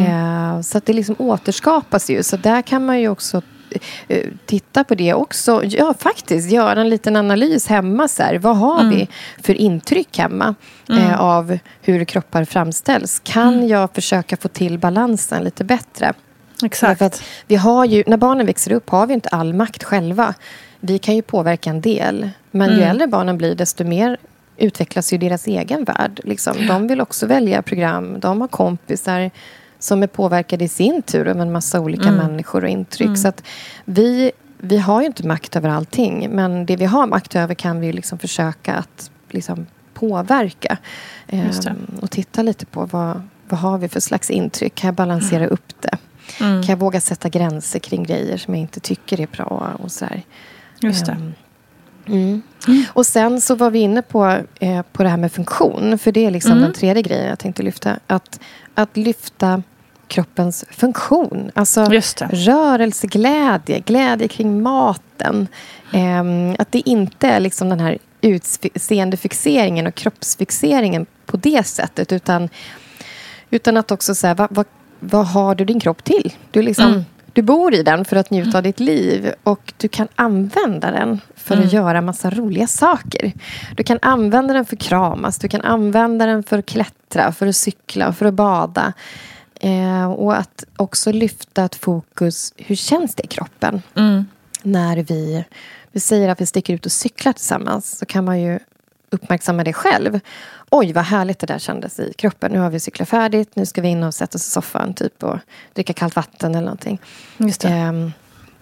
Eh, 0.56 0.60
så 0.62 0.78
att 0.78 0.86
det 0.86 0.92
liksom 0.92 1.14
återskapas 1.18 2.10
ju. 2.10 2.22
Så 2.22 2.36
där 2.36 2.62
kan 2.62 2.86
man 2.86 3.00
ju 3.00 3.08
också 3.08 3.42
titta 4.46 4.84
på 4.84 4.94
det 4.94 5.14
också. 5.14 5.62
Ja, 5.64 5.94
faktiskt 5.98 6.50
göra 6.50 6.80
en 6.80 6.88
liten 6.88 7.16
analys 7.16 7.66
hemma. 7.66 8.08
Så 8.08 8.22
här, 8.22 8.38
vad 8.38 8.56
har 8.56 8.80
Mm. 8.80 8.90
vi 8.96 9.08
för 9.42 9.54
intryck 9.54 10.18
hemma 10.18 10.54
eh, 10.90 11.20
av 11.20 11.58
hur 11.82 12.04
kroppar 12.04 12.44
framställs? 12.44 13.20
Kan 13.24 13.54
Mm. 13.54 13.68
jag 13.68 13.94
försöka 13.94 14.36
få 14.36 14.48
till 14.48 14.78
balansen 14.78 15.44
lite 15.44 15.64
bättre? 15.64 16.12
Exakt. 16.64 17.22
Vi 17.46 17.56
har 17.56 17.84
ju, 17.84 18.04
när 18.06 18.16
barnen 18.16 18.46
växer 18.46 18.72
upp 18.72 18.90
har 18.90 19.06
vi 19.06 19.14
inte 19.14 19.28
all 19.28 19.54
makt 19.54 19.84
själva. 19.84 20.34
Vi 20.80 20.98
kan 20.98 21.16
ju 21.16 21.22
påverka 21.22 21.70
en 21.70 21.80
del. 21.80 22.30
Men 22.50 22.68
ju 22.70 22.76
Mm. 22.76 22.88
äldre 22.90 23.06
barnen 23.06 23.38
blir, 23.38 23.54
desto 23.54 23.84
mer 23.84 24.16
utvecklas 24.56 25.12
ju 25.12 25.18
deras 25.18 25.46
egen 25.46 25.84
värld. 25.84 26.20
Liksom. 26.24 26.66
De 26.66 26.86
vill 26.88 27.00
också 27.00 27.26
välja 27.26 27.62
program. 27.62 28.20
De 28.20 28.40
har 28.40 28.48
kompisar 28.48 29.30
som 29.82 30.02
är 30.02 30.06
påverkade 30.06 30.64
i 30.64 30.68
sin 30.68 31.02
tur 31.02 31.28
av 31.28 31.40
en 31.40 31.52
massa 31.52 31.80
olika 31.80 32.08
Mm. 32.08 32.14
människor 32.26 32.64
och 32.64 32.70
intryck. 32.70 33.18
Så 33.18 33.28
att 33.28 33.42
vi, 33.84 34.32
vi 34.58 34.78
har 34.78 35.00
ju 35.00 35.06
inte 35.06 35.26
makt 35.26 35.56
över 35.56 35.68
allting. 35.68 36.30
Men 36.30 36.66
det 36.66 36.76
vi 36.76 36.84
har 36.84 37.06
makt 37.06 37.36
över 37.36 37.54
kan 37.54 37.80
vi 37.80 37.92
liksom 37.92 38.18
försöka 38.18 38.74
att 38.74 39.10
liksom 39.30 39.66
påverka. 39.94 40.76
Ehm, 41.28 41.50
och 42.02 42.10
titta 42.10 42.42
lite 42.42 42.66
på 42.66 42.86
vad, 42.86 43.22
vad 43.48 43.60
har 43.60 43.78
vi 43.78 43.88
för 43.88 44.00
slags 44.00 44.30
intryck. 44.30 44.74
Kan 44.74 44.88
jag 44.88 44.94
balansera 44.94 45.46
upp 45.46 45.72
det? 45.80 45.98
Mm. 46.40 46.62
Kan 46.62 46.72
jag 46.72 46.78
våga 46.78 47.00
sätta 47.00 47.28
gränser 47.28 47.78
kring 47.78 48.02
grejer 48.02 48.36
som 48.36 48.54
jag 48.54 48.60
inte 48.60 48.80
tycker 48.80 49.20
är 49.20 49.26
bra? 49.26 49.70
Och 49.82 49.92
så. 49.92 50.06
Just 50.80 51.06
det. 51.06 51.12
Ehm, 51.12 51.32
Mm. 52.06 52.42
Och 52.92 53.06
sen 53.06 53.40
så 53.40 53.54
var 53.54 53.70
vi 53.70 53.78
inne 53.78 54.02
på, 54.02 54.38
eh, 54.60 54.82
på 54.92 55.02
det 55.02 55.08
här 55.08 55.16
med 55.16 55.32
funktion. 55.32 55.98
För 55.98 56.12
det 56.12 56.26
är 56.26 56.30
liksom 56.30 56.50
Mm. 56.52 56.62
den 56.62 56.72
tredje 56.72 57.02
grejen 57.02 57.28
jag 57.28 57.38
tänkte 57.38 57.62
lyfta. 57.62 57.98
Att, 58.06 58.40
att 58.74 58.96
lyfta 58.96 59.62
kroppens 60.12 60.64
funktion. 60.70 61.50
Alltså 61.54 61.84
rörelseglädje, 62.32 63.78
glädje 63.80 64.28
kring 64.28 64.62
maten. 64.62 65.48
Ehm, 65.92 66.56
att 66.58 66.72
det 66.72 66.88
inte 66.88 67.28
är 67.28 67.40
liksom 67.40 67.68
den 67.68 67.80
här 67.80 67.98
utseendefixeringen 68.20 69.86
och 69.86 69.94
kroppsfixeringen 69.94 71.06
på 71.26 71.36
det 71.36 71.66
sättet. 71.66 72.12
Utan, 72.12 72.48
utan 73.50 73.76
att 73.76 73.90
också 73.90 74.14
säga, 74.14 74.34
vad, 74.34 74.48
vad, 74.50 74.66
vad 75.00 75.26
har 75.26 75.54
du 75.54 75.64
din 75.64 75.80
kropp 75.80 76.04
till? 76.04 76.32
Du, 76.50 76.62
liksom, 76.62 76.86
Mm. 76.86 77.04
du 77.32 77.42
bor 77.42 77.74
i 77.74 77.82
den 77.82 78.04
för 78.04 78.16
att 78.16 78.30
njuta 78.30 78.58
av 78.58 78.62
ditt 78.64 78.80
liv 78.80 79.32
och 79.42 79.72
du 79.76 79.88
kan 79.88 80.08
använda 80.14 80.90
den 80.90 81.20
för 81.36 81.54
Mm. 81.54 81.66
att 81.66 81.72
göra 81.72 82.00
massa 82.00 82.30
roliga 82.30 82.66
saker. 82.66 83.32
Du 83.76 83.82
kan 83.82 83.98
använda 84.02 84.54
den 84.54 84.64
för 84.64 84.76
att 84.76 84.82
kramas, 84.82 85.38
du 85.38 85.48
kan 85.48 85.60
använda 85.60 86.26
den 86.26 86.42
för 86.42 86.58
att 86.58 86.66
klättra, 86.66 87.32
för 87.32 87.46
att 87.46 87.56
cykla, 87.56 88.12
för 88.12 88.26
att 88.26 88.34
bada. 88.34 88.92
Eh, 89.62 90.12
och 90.12 90.36
att 90.36 90.64
också 90.76 91.12
lyfta 91.12 91.64
ett 91.64 91.74
fokus, 91.74 92.52
hur 92.56 92.76
känns 92.76 93.14
det 93.14 93.24
i 93.24 93.26
kroppen? 93.26 93.82
Mm. 93.94 94.26
När 94.62 94.96
vi, 94.96 95.44
vi 95.92 96.00
säger 96.00 96.28
att 96.28 96.40
vi 96.40 96.46
sticker 96.46 96.74
ut 96.74 96.86
och 96.86 96.92
cyklar 96.92 97.32
tillsammans 97.32 97.98
så 97.98 98.06
kan 98.06 98.24
man 98.24 98.40
ju 98.40 98.58
uppmärksamma 99.10 99.64
det 99.64 99.72
själv. 99.72 100.20
Oj, 100.70 100.92
vad 100.92 101.04
härligt 101.04 101.38
det 101.38 101.46
där 101.46 101.58
kändes 101.58 102.00
i 102.00 102.12
kroppen. 102.18 102.52
Nu 102.52 102.58
har 102.58 102.70
vi 102.70 102.80
cyklat 102.80 103.08
färdigt, 103.08 103.56
nu 103.56 103.66
ska 103.66 103.82
vi 103.82 103.88
in 103.88 104.02
och 104.02 104.14
sätta 104.14 104.36
oss 104.36 104.46
i 104.46 104.50
soffan 104.50 104.94
typ 104.94 105.22
och 105.22 105.38
dricka 105.74 105.92
kallt 105.92 106.16
vatten 106.16 106.54
eller 106.54 106.64
någonting. 106.64 107.00
Ehm, 107.64 108.12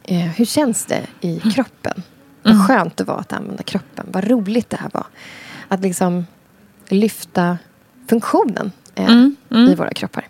eh, 0.03 0.19
hur 0.19 0.45
känns 0.45 0.87
det 0.87 1.07
i 1.21 1.41
kroppen? 1.55 2.03
Vad 2.43 2.67
skönt 2.67 2.97
det 2.97 3.05
var 3.05 3.19
att 3.19 3.33
använda 3.33 3.63
kroppen. 3.63 4.07
Vad 4.09 4.25
roligt 4.25 4.71
det 4.71 4.77
här 4.77 4.91
var. 4.93 5.07
Att 5.69 5.81
liksom 5.81 6.27
lyfta 6.89 7.59
funktionen 8.09 8.73
eh, 8.95 9.11
i 9.71 9.75
våra 9.75 9.93
kroppar. 9.93 10.27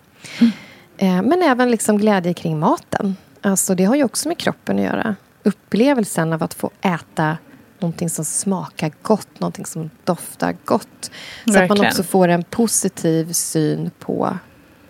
Eh, 0.97 1.23
men 1.23 1.43
även 1.43 1.71
liksom 1.71 1.99
glädje 1.99 2.35
kring 2.35 2.59
maten. 2.59 3.17
Alltså 3.41 3.75
det 3.75 3.85
har 3.85 3.97
ju 3.97 4.05
också 4.05 4.29
med 4.29 4.39
kroppen 4.39 4.79
att 4.79 4.85
göra. 4.85 5.17
Upplevelsen 5.43 6.33
av 6.33 6.43
att 6.43 6.55
få 6.55 6.71
äta 6.81 7.39
någonting 7.79 8.11
som 8.11 8.25
smakar 8.25 8.93
gott, 9.03 9.41
någonting 9.41 9.67
som 9.67 9.91
doftar 10.05 10.57
gott. 10.65 11.11
Så 11.45 11.63
att 11.63 11.69
man 11.69 11.87
också 11.87 12.03
får 12.03 12.29
en 12.29 12.45
positiv 12.45 13.33
syn 13.33 13.91
på, 13.99 14.39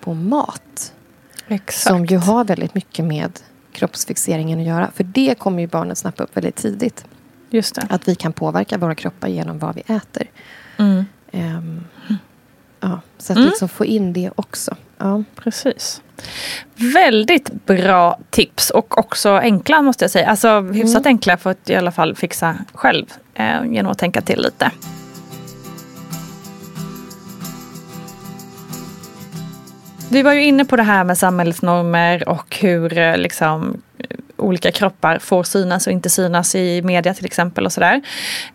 på 0.01 0.15
mat. 0.15 0.93
Exakt. 1.49 1.89
Som 1.89 2.07
ju 2.07 2.17
har 2.17 2.45
väldigt 2.45 2.75
mycket 2.75 3.05
med 3.05 3.41
kroppsfixeringen 3.73 4.61
att 4.61 4.67
göra. 4.67 4.91
För 4.95 5.05
det 5.05 5.39
kommer 5.39 5.61
ju 5.61 5.67
barnen 5.67 5.97
snappa 5.97 6.23
upp 6.23 6.37
väldigt 6.37 6.57
tidigt. 6.57 7.05
Just 7.51 7.75
det. 7.75 7.87
Att 7.91 8.09
vi 8.09 8.15
kan 8.15 8.33
påverka 8.33 8.79
våra 8.79 8.95
kroppar 8.95 9.29
genom 9.29 9.59
vad 9.59 9.75
vi 9.75 9.81
äter. 9.81 10.31
Mm. 10.77 11.05
Ehm, 11.33 11.85
ja, 12.81 13.01
så 13.19 13.33
att 13.33 13.39
liksom 13.39 13.69
få 13.69 13.85
in 13.85 14.13
det 14.13 14.31
också. 14.35 14.77
Ja. 15.00 15.25
Precis. 15.35 16.02
Väldigt 16.95 17.66
bra 17.66 18.19
tips 18.30 18.71
och 18.71 18.99
också 18.99 19.30
enkla 19.30 19.83
måste 19.83 20.04
jag 20.04 20.11
säga. 20.11 20.30
Alltså 20.30 20.61
hyfsat 20.61 21.07
enkla 21.07 21.37
för 21.37 21.50
att 21.50 21.71
i 21.71 21.75
alla 21.76 21.92
fall 21.92 22.16
fixa 22.16 22.57
själv 22.73 23.07
eh, 23.35 23.64
genom 23.66 23.92
att 23.92 23.99
tänka 23.99 24.21
till 24.21 24.42
lite. 24.42 24.71
Vi 30.11 30.23
var 30.23 30.33
ju 30.33 30.45
inne 30.45 30.64
på 30.64 30.76
det 30.76 30.83
här 30.83 31.04
med 31.04 31.19
samhällsnormer 31.19 32.28
och 32.28 32.57
hur 32.61 32.99
eh, 32.99 33.16
liksom, 33.16 33.83
olika 34.40 34.73
kroppar 34.73 35.18
får 35.18 35.42
synas 35.42 35.87
och 35.87 35.92
inte 35.92 36.11
synas 36.11 36.54
i 36.54 36.82
media 36.82 37.14
till 37.14 37.26
exempel. 37.26 37.66
och 37.66 37.73
sådär. 37.73 38.00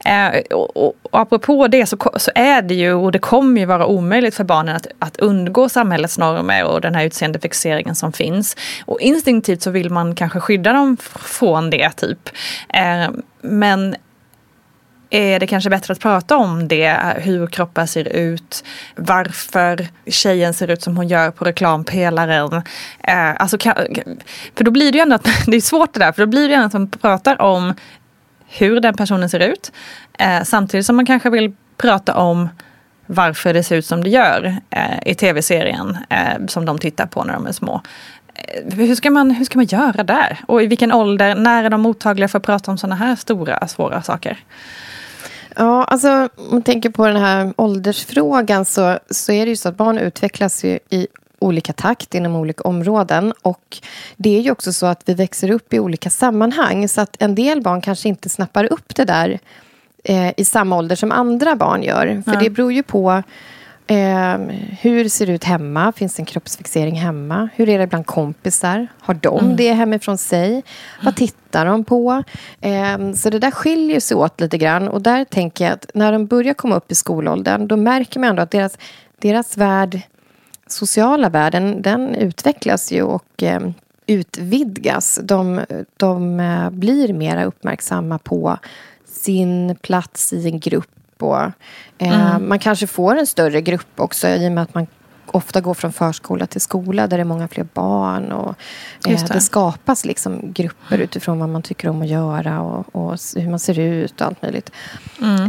Eh, 0.05 0.41
och, 0.51 0.77
och, 0.77 0.93
och 1.01 1.19
apropå 1.19 1.67
det 1.67 1.85
så, 1.85 1.97
så 2.15 2.31
är 2.35 2.61
det 2.61 2.75
ju, 2.75 2.93
och 2.93 3.11
det 3.11 3.19
kommer 3.19 3.59
ju 3.61 3.65
vara 3.65 3.85
omöjligt 3.85 4.35
för 4.35 4.43
barnen 4.43 4.75
att, 4.75 4.87
att 4.99 5.17
undgå 5.17 5.69
samhällets 5.69 6.17
normer 6.17 6.63
och 6.63 6.81
den 6.81 6.95
här 6.95 7.05
utseendefixeringen 7.05 7.95
som 7.95 8.13
finns. 8.13 8.57
Och 8.85 9.01
instinktivt 9.01 9.61
så 9.61 9.71
vill 9.71 9.89
man 9.89 10.15
kanske 10.15 10.39
skydda 10.39 10.73
dem 10.73 10.97
från 11.15 11.69
det 11.69 11.89
typ. 11.89 12.29
Eh, 12.69 13.09
men 13.41 13.95
är 15.09 15.39
det 15.39 15.47
kanske 15.47 15.69
bättre 15.69 15.91
att 15.93 15.99
prata 15.99 16.37
om 16.37 16.67
det, 16.67 16.97
hur 17.17 17.47
kroppar 17.47 17.85
ser 17.85 18.07
ut, 18.07 18.63
varför 18.95 19.87
tjejen 20.07 20.53
ser 20.53 20.67
ut 20.71 20.81
som 20.81 20.97
hon 20.97 21.07
gör 21.07 21.31
på 21.31 21.45
reklampelaren. 21.45 22.53
Eh, 23.03 23.35
alltså, 23.41 23.57
kan- 23.57 23.75
för 24.55 24.63
då 24.63 24.71
blir 24.71 24.91
det 24.91 24.97
ju 24.97 25.01
ändå 25.01 25.15
att, 25.15 25.23
det 25.47 25.57
är 25.57 25.61
svårt 25.61 25.93
det 25.93 25.99
där, 25.99 26.11
för 26.11 26.21
då 26.21 26.27
blir 26.27 26.41
det 26.41 26.47
ju 26.47 26.53
ändå 26.53 26.65
att 26.67 26.73
man 26.73 26.87
pratar 26.89 27.41
om 27.41 27.73
hur 28.47 28.79
den 28.79 28.93
personen 28.95 29.29
ser 29.29 29.39
ut. 29.39 29.71
Eh, 30.19 30.43
samtidigt 30.43 30.85
som 30.85 30.95
man 30.95 31.05
kanske 31.05 31.29
vill 31.29 31.53
prata 31.77 32.15
om 32.15 32.49
varför 33.05 33.53
det 33.53 33.63
ser 33.63 33.75
ut 33.75 33.85
som 33.85 34.03
det 34.03 34.09
gör 34.09 34.57
eh, 34.69 34.97
i 35.05 35.15
tv-serien 35.15 35.97
eh, 36.09 36.45
som 36.47 36.65
de 36.65 36.79
tittar 36.79 37.05
på 37.05 37.23
när 37.23 37.33
de 37.33 37.47
är 37.47 37.51
små. 37.51 37.81
Eh, 38.35 38.75
hur 38.75 38.95
ska, 38.95 39.11
man, 39.11 39.31
hur 39.31 39.45
ska 39.45 39.57
man 39.59 39.65
göra 39.65 40.03
där? 40.03 40.39
Och 40.47 40.63
i 40.63 40.67
vilken 40.67 40.91
ålder? 40.91 41.35
När 41.35 41.63
är 41.63 41.69
de 41.69 41.81
mottagliga 41.81 42.27
för 42.27 42.37
att 42.37 42.43
prata 42.45 42.71
om 42.71 42.77
sådana 42.77 42.95
här 42.95 43.15
stora, 43.15 43.67
svåra 43.67 44.01
saker? 44.01 44.37
Ja, 45.55 45.83
alltså 45.83 46.29
om 46.35 46.47
man 46.51 46.61
tänker 46.61 46.89
på 46.89 47.07
den 47.07 47.17
här 47.17 47.53
åldersfrågan 47.57 48.65
så, 48.65 48.99
så 49.09 49.31
är 49.31 49.45
det 49.45 49.49
ju 49.49 49.55
så 49.55 49.69
att 49.69 49.77
barn 49.77 49.97
utvecklas 49.97 50.63
ju 50.63 50.79
i 50.89 51.07
olika 51.39 51.73
takt 51.73 52.15
inom 52.15 52.35
olika 52.35 52.63
områden. 52.63 53.33
Och 53.41 53.77
det 54.15 54.37
är 54.37 54.41
ju 54.41 54.51
också 54.51 54.73
så 54.73 54.85
att 54.85 55.01
vi 55.05 55.13
växer 55.13 55.51
upp 55.51 55.73
i 55.73 55.79
olika 55.79 56.09
sammanhang. 56.09 56.87
Så 56.87 57.01
att 57.01 57.15
en 57.19 57.35
del 57.35 57.61
barn 57.61 57.81
kanske 57.81 58.09
inte 58.09 58.29
snappar 58.29 58.73
upp 58.73 58.95
det 58.95 59.05
där 59.05 59.39
eh, 60.03 60.33
i 60.37 60.45
samma 60.45 60.77
ålder 60.77 60.95
som 60.95 61.11
andra 61.11 61.55
barn 61.55 61.83
gör. 61.83 62.23
För 62.25 62.43
det 62.43 62.49
beror 62.49 62.73
ju 62.73 62.83
på 62.83 63.23
eh, 63.87 64.37
hur 64.81 65.03
det 65.03 65.09
ser 65.09 65.29
ut 65.29 65.43
hemma. 65.43 65.91
Finns 65.91 66.15
det 66.15 66.21
en 66.21 66.25
kroppsfixering 66.25 66.95
hemma? 66.95 67.49
Hur 67.55 67.69
är 67.69 67.79
det 67.79 67.87
bland 67.87 68.05
kompisar? 68.05 68.87
Har 68.99 69.13
de 69.13 69.55
det 69.55 69.73
hemifrån 69.73 70.17
sig? 70.17 70.63
Vad 71.03 71.15
tittar 71.15 71.65
de 71.65 71.83
på? 71.83 72.23
Eh, 72.61 73.11
så 73.15 73.29
det 73.29 73.39
där 73.39 73.51
skiljer 73.51 73.99
sig 73.99 74.17
åt 74.17 74.41
lite 74.41 74.57
grann. 74.57 74.87
Och 74.87 75.01
där 75.01 75.25
tänker 75.25 75.65
jag 75.65 75.73
att 75.73 75.91
när 75.93 76.11
de 76.11 76.25
börjar 76.25 76.53
komma 76.53 76.75
upp 76.75 76.91
i 76.91 76.95
skolåldern 76.95 77.67
då 77.67 77.77
märker 77.77 78.19
man 78.19 78.29
ändå 78.29 78.41
att 78.41 78.51
deras, 78.51 78.77
deras 79.19 79.57
värld 79.57 80.01
sociala 80.67 81.29
världen 81.29 81.81
den 81.81 82.15
utvecklas 82.15 82.91
ju 82.91 83.01
och 83.01 83.43
eh, 83.43 83.59
utvidgas. 84.07 85.19
De, 85.23 85.65
de 85.97 86.39
eh, 86.39 86.69
blir 86.69 87.13
mer 87.13 87.45
uppmärksamma 87.45 88.17
på 88.17 88.57
sin 89.05 89.75
plats 89.81 90.33
i 90.33 90.47
en 90.47 90.59
grupp. 90.59 90.89
Och, 91.19 91.41
eh, 91.97 92.39
Man 92.39 92.59
kanske 92.59 92.87
får 92.87 93.15
en 93.15 93.27
större 93.27 93.61
grupp 93.61 93.99
också 93.99 94.27
i 94.27 94.47
och 94.47 94.51
med 94.51 94.63
att 94.63 94.73
man 94.73 94.87
ofta 95.25 95.61
går 95.61 95.73
från 95.73 95.93
förskola 95.93 96.45
till 96.45 96.61
skola 96.61 97.07
där 97.07 97.17
det 97.17 97.21
är 97.21 97.25
många 97.25 97.47
fler 97.47 97.67
barn. 97.73 98.31
Och, 98.31 98.55
eh, 99.07 99.21
det. 99.21 99.33
det. 99.33 99.41
skapas 99.41 100.05
liksom 100.05 100.53
grupper 100.53 100.97
utifrån 100.97 101.39
vad 101.39 101.49
man 101.49 101.61
tycker 101.61 101.89
om 101.89 102.01
att 102.01 102.07
göra 102.07 102.61
och, 102.61 102.95
och 102.95 103.17
hur 103.35 103.49
man 103.49 103.59
ser 103.59 103.79
ut 103.79 104.21
och 104.21 104.27
allt 104.27 104.41
möjligt. 104.41 104.71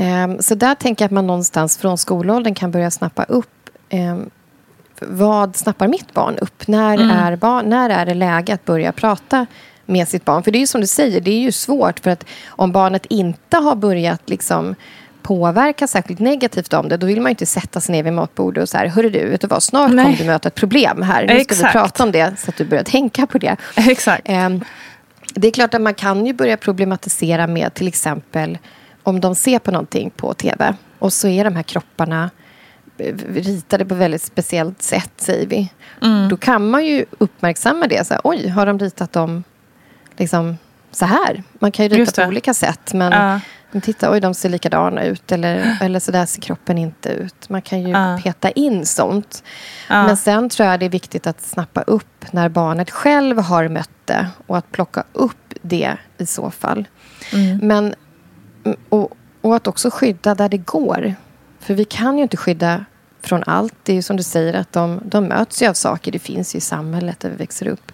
Eh, 0.02 0.38
så 0.40 0.55
där 0.55 0.74
tänker 0.74 1.05
jag 1.05 1.09
att 1.09 1.12
man 1.12 1.26
någonstans 1.26 1.79
från 1.79 1.98
skolåldern 1.98 2.55
kan 2.55 2.70
börja 2.70 2.90
snappa 2.90 3.24
upp 3.24 3.70
eh, 3.88 4.16
vad 5.00 5.57
snappar 5.57 5.88
mitt 5.88 6.14
barn 6.14 6.38
upp? 6.38 6.66
När, 6.68 6.98
är 6.98 7.37
barn, 7.37 7.68
när 7.68 7.90
är 7.90 8.07
det 8.07 8.14
läge 8.14 8.55
att 8.55 8.64
börja 8.64 8.92
prata 8.92 9.46
med 9.87 10.09
sitt 10.09 10.24
barn? 10.24 10.42
För 10.42 10.50
det 10.50 10.59
är 10.59 10.61
ju 10.61 10.66
som 10.66 10.81
du 10.81 10.87
säger, 10.87 11.20
det 11.20 11.31
är 11.31 11.40
ju 11.40 11.52
svårt. 11.52 12.00
För 12.00 12.11
att 12.11 12.24
om 12.48 12.72
barnet 12.72 13.07
inte 13.07 13.57
har 13.57 13.76
börjat 13.76 14.31
liksom 14.31 14.74
påverka 15.27 15.87
särskilt 15.87 16.21
negativt 16.21 16.73
om 16.73 16.89
det, 16.89 16.97
då 16.97 17.07
vill 17.07 17.21
man 17.21 17.31
ju 17.31 17.31
inte 17.31 17.47
sätta 17.47 17.81
sig 17.81 17.93
ner 17.93 18.03
vid 18.03 18.12
matbordet 18.12 18.62
och 18.62 18.69
så 18.69 18.79
här, 18.79 18.87
hörru 18.87 19.11
du, 19.11 19.29
vet 19.29 19.41
du 19.41 19.47
vad, 19.47 19.62
snart 19.62 19.93
Nej. 19.93 20.05
kommer 20.05 20.19
du 20.19 20.25
möta 20.25 20.49
ett 20.49 20.55
problem 20.55 21.03
här. 21.03 21.27
Nu 21.27 21.41
ska 21.41 21.55
vi 21.55 21.73
prata 21.73 22.03
om 22.03 22.12
det, 22.12 22.41
så 22.41 22.51
att 22.51 22.57
du 22.57 22.65
börjar 22.65 22.85
tänka 22.85 23.27
på 23.27 23.39
det. 23.39 23.57
Exakt. 23.77 24.23
Ehm, 24.25 24.65
Det 25.35 25.49
är 25.49 25.53
klart 25.53 25.75
att 25.75 25.81
man 25.81 25.95
kan 25.95 26.27
ju 26.27 26.33
börja 26.33 26.57
problematisera 26.57 27.47
med 27.47 27.75
till 27.75 27.89
exempel 27.89 28.59
om 29.03 29.21
de 29.21 29.35
ser 29.35 29.59
på 29.59 29.71
någonting 29.71 30.11
på 30.11 30.35
tv 30.35 30.75
och 30.99 31.12
så 31.12 31.29
är 31.29 31.45
de 31.45 31.57
här 31.57 31.62
kropparna 31.62 32.31
eh, 32.99 33.15
ritade 33.35 33.85
på 33.85 33.95
väldigt 33.95 34.23
speciellt 34.23 34.83
sätt, 34.83 35.12
säger 35.17 35.47
vi. 35.47 35.73
Mm. 36.03 36.29
Då 36.29 36.37
kan 36.37 36.71
man 36.71 36.87
ju 36.87 37.05
uppmärksamma 37.19 37.87
det. 37.87 38.07
Så 38.07 38.15
här, 38.15 38.21
Oj, 38.25 38.49
har 38.49 38.67
de 38.67 38.79
ritat 38.79 39.12
dem 39.12 39.45
liksom 40.17 40.57
så 40.91 41.07
här? 41.07 41.43
Man 41.59 41.73
kan 41.73 41.89
ju 41.89 41.97
rita 41.97 42.23
på 42.23 42.29
olika 42.29 42.55
sätt. 42.55 42.93
Men 42.95 43.12
Ja. 43.12 43.41
Titta, 43.81 44.12
oj, 44.12 44.21
de 44.21 44.35
ser 44.35 44.49
likadana 44.49 45.05
ut. 45.05 45.33
Eller, 45.33 45.79
eller 45.83 46.01
så 46.01 46.12
där 46.12 46.27
ser 46.27 46.43
kroppen 46.43 46.79
inte 46.79 47.09
ut. 47.09 47.49
Man 47.49 47.62
kan 47.62 47.81
ju 47.83 47.89
Ja. 47.89 48.21
peta 48.25 48.51
in 48.51 48.87
sånt. 48.87 49.43
Ja. 49.89 50.07
Men 50.07 50.17
sen 50.17 50.49
tror 50.49 50.69
jag 50.69 50.81
det 50.81 50.87
är 50.87 50.91
viktigt 50.91 51.27
att 51.27 51.43
snappa 51.43 51.83
upp 51.83 52.25
när 52.31 52.49
barnet 52.49 52.91
själv 52.91 53.39
har 53.39 53.69
mött 53.69 53.91
det. 54.05 54.29
Och 54.47 54.59
att 54.59 54.73
plocka 54.73 55.05
upp 55.12 55.55
det 55.62 55.97
i 56.19 56.27
så 56.27 56.51
fall. 56.51 56.85
Mm. 57.33 57.59
Men, 57.62 57.95
och, 58.89 59.12
och 59.41 59.57
att 59.57 59.67
också 59.67 59.91
skydda 59.91 60.35
där 60.35 60.49
det 60.49 60.59
går. 60.59 61.15
För 61.61 61.75
vi 61.75 61.85
kan 61.85 62.17
ju 62.17 62.23
inte 62.23 62.37
skydda 62.37 62.85
från 63.23 63.43
allt. 63.47 63.75
Det 63.83 63.93
är 63.93 63.97
ju 63.97 64.03
som 64.03 64.17
du 64.17 64.23
säger 64.23 64.55
att 64.55 64.73
de, 64.73 65.01
de 65.05 65.25
möts 65.25 65.62
ju 65.62 65.67
av 65.69 65.75
saker. 65.75 66.12
Det 66.12 66.19
finns 66.19 66.55
ju 66.55 66.57
i 66.57 66.61
samhället 66.61 67.21
där 67.21 67.31
vi 67.31 67.37
växer 67.37 67.69
upp. 67.69 67.93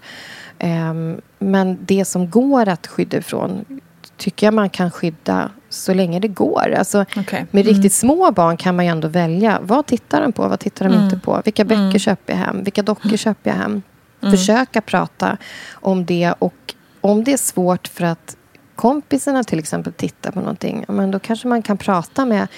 Ehm, 0.59 1.21
men 1.39 1.79
det 1.81 2.05
som 2.05 2.31
går 2.31 2.69
att 2.69 2.87
skydda 2.87 3.17
ifrån 3.19 3.81
tycker 4.17 4.47
jag 4.47 4.55
man 4.55 4.71
kan 4.71 4.91
skydda 4.91 5.51
så 5.73 5.95
länge 5.95 6.21
det 6.21 6.29
går. 6.29 6.75
Alltså, 6.79 7.05
Okej. 7.17 7.47
Med 7.51 7.67
riktigt 7.67 7.93
små 7.93 8.31
barn 8.31 8.57
kan 8.57 8.77
man 8.77 8.85
ju 8.85 8.91
ändå 8.91 9.09
välja. 9.09 9.59
Vad 9.63 9.87
tittar 9.87 10.21
de 10.21 10.33
på? 10.33 10.49
Vad 10.49 10.61
tittar 10.61 10.89
de 10.89 11.05
inte 11.05 11.19
på? 11.19 11.43
Vilka 11.45 11.65
böcker 11.65 11.99
köper 11.99 12.33
jag 12.33 12.41
hem? 12.41 12.65
Vilka 12.65 12.83
dockor 12.83 13.17
köper 13.17 13.51
jag 13.51 13.57
hem? 13.57 13.83
Försöka 14.21 14.81
prata 14.81 15.37
om 15.73 16.07
det. 16.07 16.35
Och 16.39 16.75
om 17.01 17.25
det 17.25 17.33
är 17.33 17.37
svårt 17.37 17.89
för 17.89 18.05
att 18.05 18.37
kompisarna 18.77 19.45
till 19.45 19.59
exempel 19.59 19.93
tittar 19.93 20.31
på 20.31 20.41
någonting. 20.41 20.85
Men 20.89 21.11
då 21.11 21.19
kanske 21.19 21.49
man 21.49 21.63
kan 21.63 21.77
prata 21.77 22.25
med 22.25 22.49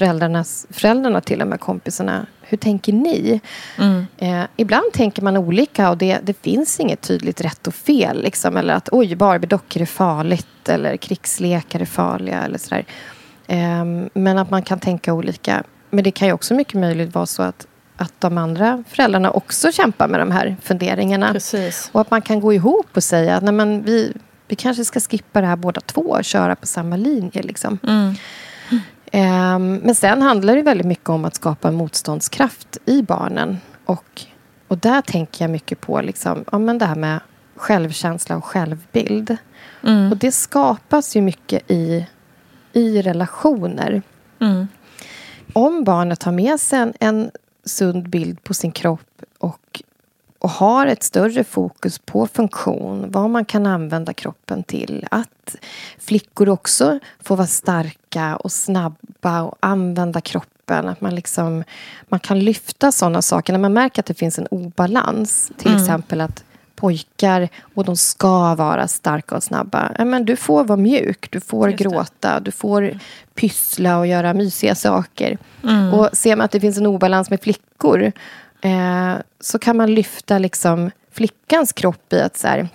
föräldrarnas, 0.00 0.66
föräldrarna 0.70 1.20
till 1.20 1.38
de 1.38 1.50
här 1.50 1.58
kompisarna. 1.58 2.26
Hur 2.40 2.58
tänker 2.58 2.92
ni? 2.92 3.40
Eh, 4.18 4.42
ibland 4.56 4.92
tänker 4.92 5.22
man 5.22 5.36
olika 5.36 5.90
och 5.90 5.96
det, 5.96 6.18
det 6.22 6.42
finns 6.42 6.80
inget 6.80 7.00
tydligt 7.00 7.40
rätt 7.40 7.66
och 7.66 7.74
fel. 7.74 8.22
Liksom, 8.22 8.56
eller 8.56 8.74
att 8.74 8.88
oj, 8.92 9.14
Barbie-dockor 9.14 9.82
är 9.82 9.86
farligt 9.86 10.68
eller 10.68 10.96
krigslekar 10.96 11.80
är 11.80 11.84
farliga. 11.84 12.42
Eller 12.42 12.58
sådär. 12.58 12.84
Eh, 13.46 13.84
men 14.14 14.38
att 14.38 14.50
man 14.50 14.62
kan 14.62 14.80
tänka 14.80 15.12
olika. 15.12 15.62
Men 15.90 16.04
det 16.04 16.10
kan 16.10 16.28
ju 16.28 16.34
också 16.34 16.54
mycket 16.54 16.74
möjligt 16.74 17.14
vara 17.14 17.26
så 17.26 17.42
att, 17.42 17.66
att 17.96 18.14
de 18.18 18.38
andra 18.38 18.84
föräldrarna 18.88 19.30
också 19.30 19.72
kämpar 19.72 20.08
med 20.08 20.20
de 20.20 20.30
här 20.30 20.56
funderingarna. 20.62 21.32
Precis. 21.32 21.90
Och 21.92 22.00
att 22.00 22.10
man 22.10 22.22
kan 22.22 22.40
gå 22.40 22.52
ihop 22.52 22.86
och 22.94 23.04
säga 23.04 23.36
att 23.36 23.42
nej, 23.42 23.54
men 23.54 23.82
vi, 23.82 24.12
vi 24.48 24.56
kanske 24.56 24.84
ska 24.84 25.00
skippa 25.00 25.40
det 25.40 25.46
här 25.46 25.56
båda 25.56 25.80
två 25.80 26.00
och 26.00 26.24
köra 26.24 26.56
på 26.56 26.66
samma 26.66 26.96
linje. 26.96 27.42
Liksom. 27.42 27.78
Mm. 27.82 28.14
Ehm, 29.10 29.74
men 29.74 29.94
sen 29.94 30.22
handlar 30.22 30.56
det 30.56 30.62
väldigt 30.62 30.86
mycket 30.86 31.08
om 31.08 31.24
att 31.24 31.34
skapa 31.34 31.70
motståndskraft 31.70 32.78
i 32.84 33.02
barnen. 33.02 33.58
Och, 33.84 34.22
och 34.68 34.78
där 34.78 35.02
tänker 35.02 35.44
jag 35.44 35.50
mycket 35.50 35.80
på 35.80 36.00
liksom, 36.00 36.44
ja, 36.52 36.58
men 36.58 36.78
det 36.78 36.86
här 36.86 36.94
med 36.94 37.20
självkänsla 37.56 38.36
och 38.36 38.44
självbild. 38.44 39.36
Mm. 39.84 40.12
Och 40.12 40.18
det 40.18 40.32
skapas 40.32 41.16
ju 41.16 41.20
mycket 41.20 41.70
i 41.70 42.06
i 42.72 43.02
relationer. 43.02 44.02
Mm. 44.40 44.68
Om 45.52 45.84
barnet 45.84 46.22
har 46.22 46.32
med 46.32 46.60
sig 46.60 46.78
en, 46.78 46.94
en 47.00 47.30
sund 47.64 48.08
bild 48.08 48.44
på 48.44 48.54
sin 48.54 48.72
kropp 48.72 49.22
och, 49.38 49.82
och 50.40 50.50
har 50.50 50.86
ett 50.86 51.02
större 51.02 51.44
fokus 51.44 51.98
på 51.98 52.26
funktion, 52.26 53.10
vad 53.10 53.30
man 53.30 53.44
kan 53.44 53.66
använda 53.66 54.12
kroppen 54.12 54.62
till. 54.62 55.06
Att 55.10 55.56
flickor 55.98 56.48
också 56.48 56.98
får 57.22 57.36
vara 57.36 57.46
starka 57.46 58.36
och 58.36 58.52
snabba 58.52 59.42
och 59.42 59.56
använda 59.60 60.20
kroppen. 60.20 60.88
Att 60.88 61.00
man, 61.00 61.14
liksom, 61.14 61.64
man 62.08 62.20
kan 62.20 62.38
lyfta 62.38 62.92
sådana 62.92 63.22
saker. 63.22 63.52
När 63.52 63.60
man 63.60 63.72
märker 63.72 64.02
att 64.02 64.06
det 64.06 64.14
finns 64.14 64.38
en 64.38 64.46
obalans, 64.46 65.52
till 65.58 65.74
exempel 65.74 66.20
att 66.20 66.44
pojkar 66.76 67.48
och 67.74 67.84
de 67.84 67.96
ska 67.96 68.54
vara 68.54 68.88
starka 68.88 69.36
och 69.36 69.42
snabba. 69.42 69.92
Men 69.98 70.24
du 70.24 70.36
får 70.36 70.64
vara 70.64 70.76
mjuk, 70.76 71.30
du 71.30 71.40
får 71.40 71.68
gråta, 71.68 72.40
du 72.40 72.50
får 72.50 72.98
pyssla 73.34 73.98
och 73.98 74.06
göra 74.06 74.34
mysiga 74.34 74.74
saker. 74.74 75.38
Mm. 75.62 75.94
Och 75.94 76.08
ser 76.12 76.36
man 76.36 76.44
att 76.44 76.50
det 76.50 76.60
finns 76.60 76.78
en 76.78 76.86
obalans 76.86 77.30
med 77.30 77.40
flickor 77.40 78.12
eh, 78.60 79.14
så 79.40 79.58
kan 79.58 79.76
man 79.76 79.94
lyfta 79.94 80.38
liksom 80.38 80.90
flickans 81.12 81.72
kropp 81.72 82.12
i 82.12 82.20
att 82.20 82.36
så 82.36 82.48
här, 82.48 82.68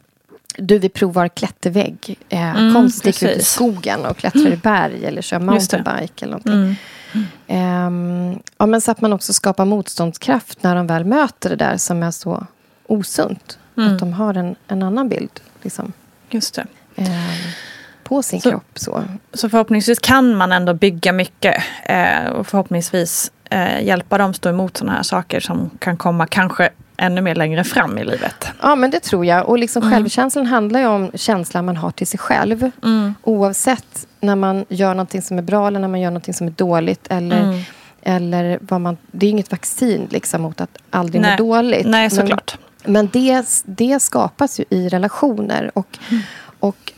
du 0.57 0.79
vill 0.79 0.89
prova 0.91 1.29
klättervägg. 1.29 2.17
Eh, 2.29 2.55
Mm, 2.57 2.73
kom 2.73 2.89
stick 2.89 3.23
ut 3.23 3.37
i 3.37 3.43
skogen 3.43 4.05
och 4.05 4.17
klättra 4.17 4.41
i 4.53 4.57
berg 4.57 5.05
eller 5.05 5.21
kör 5.21 5.39
mountainbike 5.39 6.25
eller 6.25 6.31
någonting. 6.31 6.53
Mm. 7.13 7.25
Ehm, 7.47 8.39
ja, 8.57 8.65
men 8.65 8.81
så 8.81 8.91
att 8.91 9.01
man 9.01 9.13
också 9.13 9.33
skapar 9.33 9.65
motståndskraft 9.65 10.63
när 10.63 10.75
de 10.75 10.87
väl 10.87 11.05
möter 11.05 11.49
det 11.49 11.55
där 11.55 11.77
som 11.77 12.03
är 12.03 12.11
så 12.11 12.47
osunt. 12.87 13.59
Mm. 13.77 13.93
Att 13.93 13.99
de 13.99 14.13
har 14.13 14.33
en, 14.33 14.55
en 14.67 14.83
annan 14.83 15.09
bild 15.09 15.39
liksom, 15.61 15.93
Just 16.29 16.55
det. 16.55 16.65
ehm, 16.95 17.07
på 18.03 18.23
sin 18.23 18.41
Så- 18.41 18.49
kropp. 18.49 18.79
Så. 18.79 19.03
Så 19.33 19.49
förhoppningsvis 19.49 19.99
kan 19.99 20.35
man 20.35 20.51
ändå 20.51 20.73
bygga 20.73 21.11
mycket 21.11 21.63
eh, 21.85 22.25
och 22.25 22.47
förhoppningsvis 22.47 23.31
eh, 23.49 23.83
hjälpa 23.83 24.17
dem 24.17 24.33
stå 24.33 24.49
emot 24.49 24.77
sådana 24.77 24.95
här 24.95 25.03
saker 25.03 25.39
som 25.39 25.69
kan 25.79 25.97
komma 25.97 26.27
kanske 26.27 26.69
ännu 26.97 27.21
mer 27.21 27.35
längre 27.35 27.63
fram 27.63 27.97
i 27.97 28.03
livet. 28.03 28.47
Ja, 28.61 28.75
men 28.75 28.91
det 28.91 28.99
tror 28.99 29.25
jag. 29.25 29.49
Och 29.49 29.57
liksom 29.59 29.83
Mm. 29.83 29.93
självkänslan 29.93 30.45
handlar 30.45 30.79
ju 30.79 30.85
om 30.85 31.11
känslan 31.15 31.65
man 31.65 31.77
har 31.77 31.91
till 31.91 32.07
sig 32.07 32.19
själv. 32.19 32.71
Mm. 32.83 33.15
Oavsett 33.23 34.07
när 34.19 34.35
man 34.35 34.65
gör 34.69 34.93
någonting 34.93 35.21
som 35.21 35.37
är 35.37 35.41
bra 35.41 35.67
eller 35.67 35.79
när 35.79 35.87
man 35.87 36.01
gör 36.01 36.11
någonting 36.11 36.33
som 36.33 36.47
är 36.47 36.51
dåligt. 36.51 37.07
Eller, 37.09 37.41
Mm. 37.43 37.59
eller 38.03 38.59
vad 38.61 38.81
man, 38.81 38.97
det 39.11 39.25
är 39.25 39.29
inget 39.29 39.51
vaccin 39.51 40.07
liksom, 40.09 40.41
mot 40.41 40.61
att 40.61 40.77
aldrig 40.89 41.21
Nej. 41.21 41.31
må 41.31 41.37
dåligt. 41.37 41.85
Nej, 41.87 42.01
Men- 42.03 42.11
såklart. 42.11 42.57
Men 42.85 43.09
det, 43.13 43.63
det 43.65 43.99
skapas 44.01 44.59
ju 44.59 44.65
i 44.69 44.89
relationer. 44.89 45.71
Och, 45.73 45.97
Mm. 46.11 46.23
och 46.59 46.91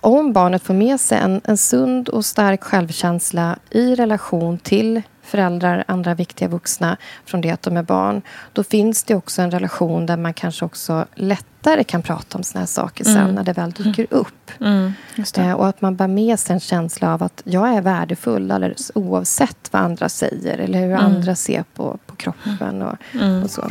om 0.00 0.32
barnet 0.32 0.62
får 0.62 0.74
med 0.74 1.00
sig 1.00 1.18
en, 1.18 1.40
en 1.44 1.56
sund 1.56 2.08
och 2.08 2.24
stark 2.24 2.64
självkänsla 2.64 3.58
i 3.70 3.94
relation 3.94 4.58
till 4.58 5.02
föräldrar, 5.22 5.84
andra 5.88 6.14
viktiga 6.14 6.48
vuxna 6.48 6.96
från 7.24 7.40
det 7.40 7.50
att 7.50 7.62
de 7.62 7.76
är 7.76 7.82
barn. 7.82 8.22
Då 8.52 8.64
finns 8.64 9.02
det 9.02 9.14
också 9.14 9.42
en 9.42 9.50
relation 9.50 10.06
där 10.06 10.16
man 10.16 10.34
kanske 10.34 10.64
också 10.64 11.06
lättare 11.14 11.84
kan 11.84 12.02
prata 12.02 12.38
om 12.38 12.44
såna 12.44 12.60
här 12.60 12.66
saker 12.66 13.04
sen 13.04 13.34
när 13.34 13.44
det 13.44 13.52
väl 13.52 13.70
dyker 13.70 14.06
upp. 14.10 14.50
Mm. 14.60 14.92
Just 15.14 15.34
det. 15.34 15.42
Eh, 15.42 15.52
och 15.52 15.68
att 15.68 15.80
man 15.80 15.96
bär 15.96 16.08
med 16.08 16.38
sig 16.38 16.54
en 16.54 16.60
känsla 16.60 17.14
av 17.14 17.22
att 17.22 17.42
jag 17.44 17.68
är 17.68 17.80
värdefull 17.82 18.50
alldeles 18.50 18.90
oavsett 18.94 19.68
vad 19.70 19.82
andra 19.82 20.08
säger 20.08 20.58
eller 20.58 20.78
hur 20.80 20.90
Mm. 20.90 21.04
andra 21.04 21.34
ser 21.34 21.64
på, 21.74 21.98
på 22.06 22.16
kroppen 22.16 22.82
och, 22.82 22.96
och 23.44 23.50
så. 23.50 23.70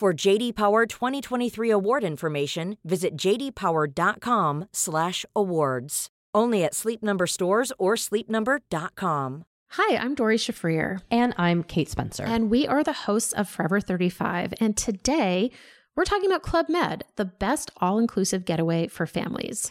For 0.00 0.14
JD 0.14 0.56
Power 0.56 0.86
2023 0.86 1.68
award 1.68 2.04
information, 2.04 2.78
visit 2.84 3.18
jdpower.com/awards. 3.18 6.08
Only 6.34 6.64
at 6.64 6.74
Sleep 6.74 7.02
Number 7.02 7.26
stores 7.26 7.70
or 7.78 7.96
sleepnumber.com. 7.96 9.44
Hi, 9.72 9.96
I'm 9.98 10.14
Dory 10.14 10.38
Shafrir, 10.38 11.02
And 11.10 11.34
I'm 11.36 11.62
Kate 11.62 11.90
Spencer. 11.90 12.24
and 12.24 12.50
we 12.50 12.66
are 12.66 12.82
the 12.82 12.94
hosts 12.94 13.34
of 13.34 13.46
Forever 13.46 13.78
35. 13.78 14.54
And 14.58 14.74
today 14.74 15.50
we're 15.94 16.04
talking 16.04 16.30
about 16.30 16.44
Club 16.44 16.70
Med, 16.70 17.04
the 17.16 17.26
best 17.26 17.70
all 17.76 17.98
inclusive 17.98 18.46
getaway 18.46 18.88
for 18.88 19.06
families. 19.06 19.70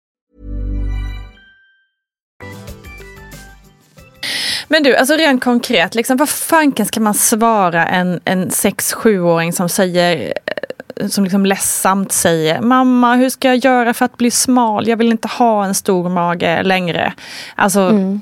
Men 4.71 4.83
du, 4.83 4.95
alltså 4.95 5.13
rent 5.15 5.43
konkret, 5.43 5.95
liksom, 5.95 6.17
vad 6.17 6.29
fanken 6.29 6.85
ska 6.85 6.99
man 6.99 7.13
svara 7.13 7.87
en, 7.87 8.19
en 8.25 8.49
6-7-åring 8.49 9.53
som 9.53 9.69
säger 9.69 10.33
som 11.09 11.23
liksom 11.23 11.45
ledsamt 11.45 12.11
säger 12.11 12.61
Mamma, 12.61 13.15
hur 13.15 13.29
ska 13.29 13.47
jag 13.47 13.57
göra 13.57 13.93
för 13.93 14.05
att 14.05 14.17
bli 14.17 14.31
smal? 14.31 14.87
Jag 14.87 14.97
vill 14.97 15.11
inte 15.11 15.27
ha 15.27 15.65
en 15.65 15.75
stor 15.75 16.09
mage 16.09 16.63
längre. 16.63 17.13
Alltså, 17.55 17.79
mm. 17.79 18.21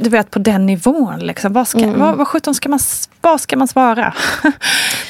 du 0.00 0.10
vet 0.10 0.30
på 0.30 0.38
den 0.38 0.66
nivån. 0.66 1.18
Liksom. 1.18 1.52
Vad, 1.52 1.68
ska, 1.68 1.78
mm. 1.78 2.00
vad, 2.00 2.16
vad 2.16 2.28
sjutton 2.28 2.54
ska 2.54 2.68
man, 2.68 2.80
vad 3.20 3.40
ska 3.40 3.56
man 3.56 3.68
svara? 3.68 4.14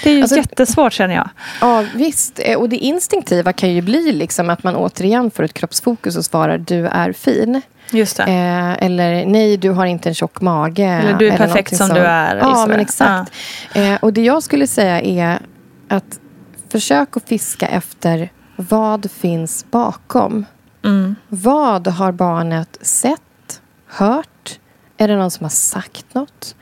det 0.03 0.11
är 0.11 0.15
ju 0.15 0.23
alltså, 0.23 0.37
jättesvårt 0.37 0.93
känner 0.93 1.15
jag. 1.15 1.29
Ja, 1.61 1.85
visst. 1.95 2.41
Eh, 2.45 2.59
och 2.59 2.69
det 2.69 2.77
instinktiva 2.77 3.53
kan 3.53 3.71
ju 3.75 3.83
bli 3.83 4.13
liksom 4.13 4.51
att 4.51 4.63
man 4.63 4.77
återigen 4.77 5.31
får 5.31 5.43
ett 5.43 5.55
kroppsfokus 5.55 6.17
och 6.17 6.25
svarar 6.25 6.59
du 6.59 6.87
är 6.87 7.13
fin. 7.13 7.63
Just 7.91 8.17
det. 8.17 8.23
Eh, 8.23 8.85
eller 8.85 9.27
nej, 9.27 9.57
du 9.57 9.71
har 9.71 9.87
inte 9.87 10.09
en 10.09 10.15
tjock 10.15 10.41
mage. 10.41 10.85
Eller 10.85 11.15
du 11.15 11.29
är 11.29 11.33
eller 11.33 11.47
perfekt 11.47 11.77
som, 11.77 11.87
som 11.87 11.97
du 11.97 12.03
är. 12.03 12.37
Ja, 12.37 12.67
men 12.69 12.81
exakt. 12.81 13.33
Ja. 13.75 13.81
Eh, 13.81 13.99
och 14.03 14.13
det 14.13 14.23
jag 14.23 14.43
skulle 14.43 14.67
säga 14.67 15.01
är 15.01 15.39
att 15.89 16.21
försök 16.69 17.17
att 17.17 17.29
fiska 17.29 17.69
efter 17.69 18.31
vad 18.57 19.11
finns 19.11 19.67
bakom. 19.71 20.45
Mm. 20.85 21.17
Vad 21.29 21.89
har 21.89 22.13
barnet 22.13 22.79
sett, 22.81 23.61
hört? 23.87 24.59
Är 24.97 25.09
det 25.09 25.17
någon 25.17 25.31
som 25.31 25.45
har 25.45 25.51
sagt 25.51 26.15
något? 26.15 26.55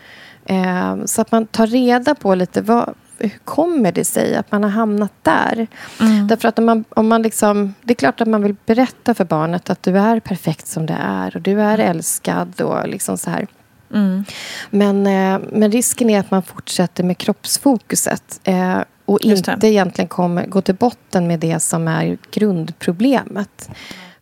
Eh, 0.46 0.96
så 1.04 1.20
att 1.20 1.32
man 1.32 1.46
tar 1.46 1.66
reda 1.66 2.14
på 2.14 2.34
lite 2.34 2.60
vad, 2.60 2.94
hur 3.18 3.38
kommer 3.44 3.92
det 3.92 4.04
sig 4.04 4.36
att 4.36 4.52
man 4.52 4.62
har 4.62 4.70
hamnat 4.70 5.12
där? 5.22 5.66
Mm. 6.00 6.26
Därför 6.26 6.48
att 6.48 6.58
om 6.58 6.64
man, 6.64 6.84
om 6.88 7.08
man 7.08 7.22
liksom, 7.22 7.74
det 7.82 7.92
är 7.92 7.94
klart 7.94 8.20
att 8.20 8.28
man 8.28 8.42
vill 8.42 8.56
berätta 8.66 9.14
för 9.14 9.24
barnet 9.24 9.70
att 9.70 9.82
du 9.82 9.98
är 9.98 10.20
perfekt 10.20 10.66
som 10.66 10.86
du 10.86 10.94
är 10.94 11.36
och 11.36 11.42
du 11.42 11.60
är 11.60 11.74
mm. 11.78 11.90
älskad 11.90 12.60
och 12.60 12.88
liksom 12.88 13.18
så 13.18 13.30
här. 13.30 13.46
Mm. 13.94 14.24
Men, 14.70 15.06
eh, 15.06 15.48
men 15.52 15.72
risken 15.72 16.10
är 16.10 16.20
att 16.20 16.30
man 16.30 16.42
fortsätter 16.42 17.04
med 17.04 17.18
kroppsfokuset. 17.18 18.40
Eh, 18.44 18.78
och 19.04 19.20
inte 19.20 19.68
egentligen 19.68 20.08
kommer 20.08 20.46
gå 20.46 20.60
till 20.60 20.74
botten 20.74 21.26
med 21.26 21.40
det 21.40 21.60
som 21.60 21.88
är 21.88 22.18
grundproblemet. 22.30 23.70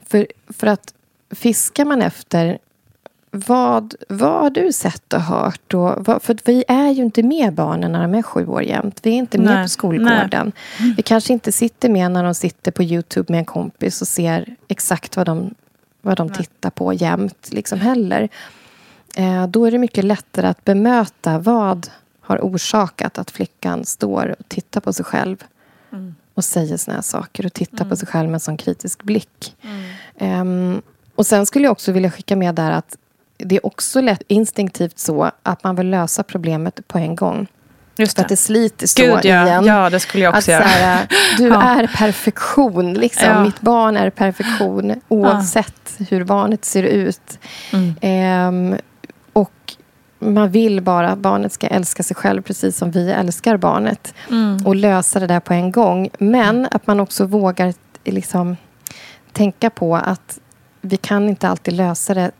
För, 0.06 0.26
för 0.48 0.66
att 0.66 0.94
fiskar 1.30 1.84
man 1.84 2.02
efter 2.02 2.58
vad, 3.36 3.94
vad 4.08 4.42
har 4.42 4.50
du 4.50 4.72
sett 4.72 5.12
och 5.12 5.20
hört? 5.20 5.74
Vad, 5.74 6.22
för 6.22 6.36
vi 6.44 6.64
är 6.68 6.90
ju 6.90 7.02
inte 7.02 7.22
med 7.22 7.52
barnen 7.52 7.92
när 7.92 8.02
de 8.02 8.14
är 8.14 8.22
sju 8.22 8.46
år 8.46 8.62
jämt. 8.62 9.00
Vi 9.02 9.10
är 9.10 9.14
inte 9.14 9.38
med 9.38 9.54
nej, 9.54 9.64
på 9.64 9.68
skolgården. 9.68 10.52
Nej. 10.80 10.94
Vi 10.96 11.02
kanske 11.02 11.32
inte 11.32 11.52
sitter 11.52 11.88
med 11.88 12.12
när 12.12 12.24
de 12.24 12.34
sitter 12.34 12.70
på 12.70 12.82
Youtube 12.82 13.32
med 13.32 13.38
en 13.38 13.44
kompis 13.44 14.00
och 14.00 14.08
ser 14.08 14.56
exakt 14.68 15.16
vad 15.16 15.26
de, 15.26 15.54
vad 16.02 16.16
de 16.16 16.28
tittar 16.28 16.70
på 16.70 16.92
jämt 16.92 17.48
liksom 17.52 17.80
heller. 17.80 18.28
Eh, 19.16 19.46
då 19.46 19.64
är 19.64 19.70
det 19.70 19.78
mycket 19.78 20.04
lättare 20.04 20.46
att 20.46 20.64
bemöta 20.64 21.38
vad 21.38 21.90
har 22.20 22.38
orsakat 22.38 23.18
att 23.18 23.30
flickan 23.30 23.84
står 23.84 24.34
och 24.38 24.48
tittar 24.48 24.80
på 24.80 24.92
sig 24.92 25.04
själv 25.04 25.44
mm. 25.92 26.14
och 26.34 26.44
säger 26.44 26.76
såna 26.76 26.94
här 26.94 27.02
saker 27.02 27.46
och 27.46 27.52
tittar 27.52 27.80
mm. 27.80 27.88
på 27.88 27.96
sig 27.96 28.08
själv 28.08 28.28
med 28.28 28.34
en 28.34 28.40
sån 28.40 28.56
kritisk 28.56 29.02
blick. 29.02 29.56
Mm. 30.16 30.40
Um, 30.40 30.82
och 31.14 31.26
sen 31.26 31.46
skulle 31.46 31.64
jag 31.64 31.72
också 31.72 31.92
vilja 31.92 32.10
skicka 32.10 32.36
med 32.36 32.54
där 32.54 32.70
att 32.70 32.96
det 33.38 33.56
är 33.56 33.66
också 33.66 34.00
lätt 34.00 34.22
instinktivt 34.28 34.98
så 34.98 35.30
att 35.42 35.64
man 35.64 35.76
vill 35.76 35.90
lösa 35.90 36.22
problemet 36.22 36.88
på 36.88 36.98
en 36.98 37.16
gång. 37.16 37.46
Just 37.98 38.16
det. 38.16 38.20
För 38.20 38.24
att 38.24 38.28
det 38.28 38.36
sliter 38.36 38.86
så 38.86 39.02
Gud, 39.02 39.24
ja. 39.24 39.46
igen. 39.46 39.64
Ja, 39.64 39.90
det 39.90 40.00
skulle 40.00 40.24
jag 40.24 40.30
också 40.36 40.52
att, 40.52 40.58
göra. 40.58 40.64
Här, 40.64 41.08
du 41.38 41.48
ja. 41.48 41.62
är 41.62 41.86
perfektion. 41.86 42.94
Liksom. 42.94 43.28
Ja. 43.28 43.42
Mitt 43.44 43.60
barn 43.60 43.96
är 43.96 44.10
perfektion 44.10 45.00
oavsett 45.08 45.96
hur 46.08 46.24
barnet 46.24 46.64
ser 46.64 46.82
ut. 46.82 47.38
Mm. 47.72 48.72
Um, 48.72 48.78
man 50.18 50.50
vill 50.50 50.80
bara 50.80 51.10
att 51.10 51.18
barnet 51.18 51.52
ska 51.52 51.66
älska 51.66 52.02
sig 52.02 52.16
själv 52.16 52.42
precis 52.42 52.76
som 52.76 52.90
vi 52.90 53.10
älskar 53.10 53.56
barnet. 53.56 54.14
Mm. 54.30 54.66
Och 54.66 54.76
lösa 54.76 55.20
det 55.20 55.26
där 55.26 55.40
på 55.40 55.52
en 55.52 55.72
gång. 55.72 56.10
Men 56.18 56.68
att 56.70 56.86
man 56.86 57.00
också 57.00 57.24
vågar 57.24 57.74
liksom, 58.04 58.56
tänka 59.32 59.70
på 59.70 59.96
att 59.96 60.38
vi 60.80 60.96
kan 60.96 61.28
inte 61.28 61.48
alltid 61.48 61.74
lösa 61.74 62.14
det 62.14 62.30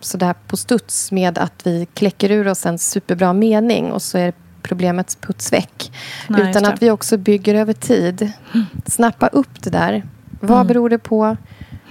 sådär 0.00 0.34
på 0.46 0.56
studs 0.56 1.12
med 1.12 1.38
att 1.38 1.66
vi 1.66 1.86
kläcker 1.94 2.30
ur 2.30 2.48
oss 2.48 2.66
en 2.66 2.78
superbra 2.78 3.32
mening 3.32 3.92
och 3.92 4.02
så 4.02 4.18
är 4.18 4.32
problemet 4.62 5.20
puts 5.20 5.52
väck. 5.52 5.92
Nej, 6.28 6.50
Utan 6.50 6.64
att 6.64 6.82
vi 6.82 6.90
också 6.90 7.16
bygger 7.16 7.54
över 7.54 7.72
tid. 7.72 8.32
Snappa 8.86 9.26
upp 9.26 9.62
det 9.62 9.70
där. 9.70 10.02
Vad 10.40 10.56
mm. 10.56 10.66
beror 10.66 10.90
det 10.90 10.98
på? 10.98 11.36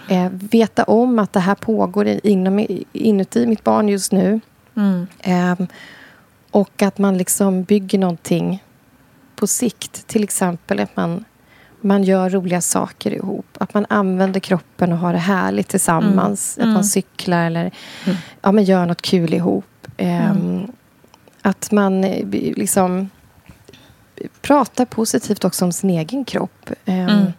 Eh, 0.10 0.30
veta 0.30 0.84
om 0.84 1.20
att 1.20 1.34
det 1.34 1.39
här 1.39 1.56
pågår 1.56 2.08
inom, 2.24 2.67
inuti 2.93 3.48
mitt 3.48 3.63
barn 3.63 3.89
just 3.89 4.12
nu. 4.12 4.39
Mm. 4.76 5.08
Um, 5.60 5.67
och 6.52 6.82
att 6.82 6.98
man 6.98 7.17
liksom 7.17 7.63
bygger 7.63 8.00
någonting 8.00 8.63
på 9.36 9.48
sikt. 9.48 10.08
Till 10.08 10.24
exempel 10.24 10.80
att 10.80 10.96
man, 10.96 11.26
man 11.81 12.03
gör 12.03 12.29
roliga 12.29 12.61
saker 12.61 13.11
ihop. 13.11 13.45
Att 13.57 13.73
man 13.73 13.85
använder 13.89 14.39
kroppen 14.39 14.91
och 14.91 14.97
har 14.97 15.13
det 15.13 15.19
härligt 15.19 15.67
tillsammans. 15.67 16.57
Mm. 16.57 16.69
Att 16.69 16.73
man 16.73 16.81
mm. 16.81 16.83
cyklar 16.83 17.45
eller 17.45 17.71
mm. 18.05 18.17
ja, 18.41 18.51
men 18.51 18.63
gör 18.63 18.85
något 18.85 19.01
kul 19.01 19.33
ihop. 19.33 19.87
Um, 19.97 20.71
att 21.41 21.71
man 21.71 22.03
eh, 22.03 22.27
liksom 22.31 23.09
pratar 24.41 24.85
positivt 24.85 25.45
också 25.45 25.65
om 25.65 25.71
sin 25.71 25.89
egen 25.89 26.25
kropp. 26.25 26.69
Um, 26.85 27.33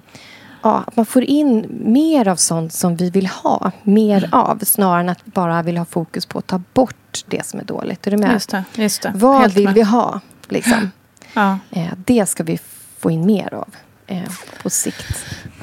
ja, 0.62 0.84
att 0.86 0.96
man 0.96 1.06
får 1.06 1.24
in 1.24 1.66
mer 1.84 2.28
av 2.28 2.36
sånt 2.36 2.72
som 2.72 2.96
vi 2.96 3.10
vill 3.10 3.26
ha 3.26 3.70
mer 3.82 4.24
mm. 4.24 4.32
av 4.32 4.58
snarare 4.58 5.00
än 5.00 5.08
att 5.08 5.24
bara 5.24 5.62
vilja 5.62 5.80
ha 5.80 5.86
fokus 5.86 6.26
på 6.26 6.38
att 6.38 6.46
ta 6.46 6.60
bort 6.72 7.24
det 7.26 7.46
som 7.46 7.60
är 7.60 7.64
dåligt. 7.64 8.06
Är 8.06 8.10
du 8.10 8.16
med? 8.16 8.32
Just 8.32 8.50
det, 8.50 8.64
just 8.74 9.02
det. 9.02 9.12
Vad 9.14 9.40
Helt 9.40 9.56
vill 9.56 9.64
med. 9.64 9.74
vi 9.74 9.82
ha? 9.82 10.20
Liksom? 10.48 10.90
Ja. 11.34 11.58
Eh, 11.70 11.92
det 11.96 12.26
ska 12.26 12.42
vi 12.42 12.58
få 12.98 13.10
in 13.10 13.26
mer 13.26 13.54
av 13.54 13.68
eh, 14.08 14.22
på 14.62 14.70
sikt. 14.70 15.06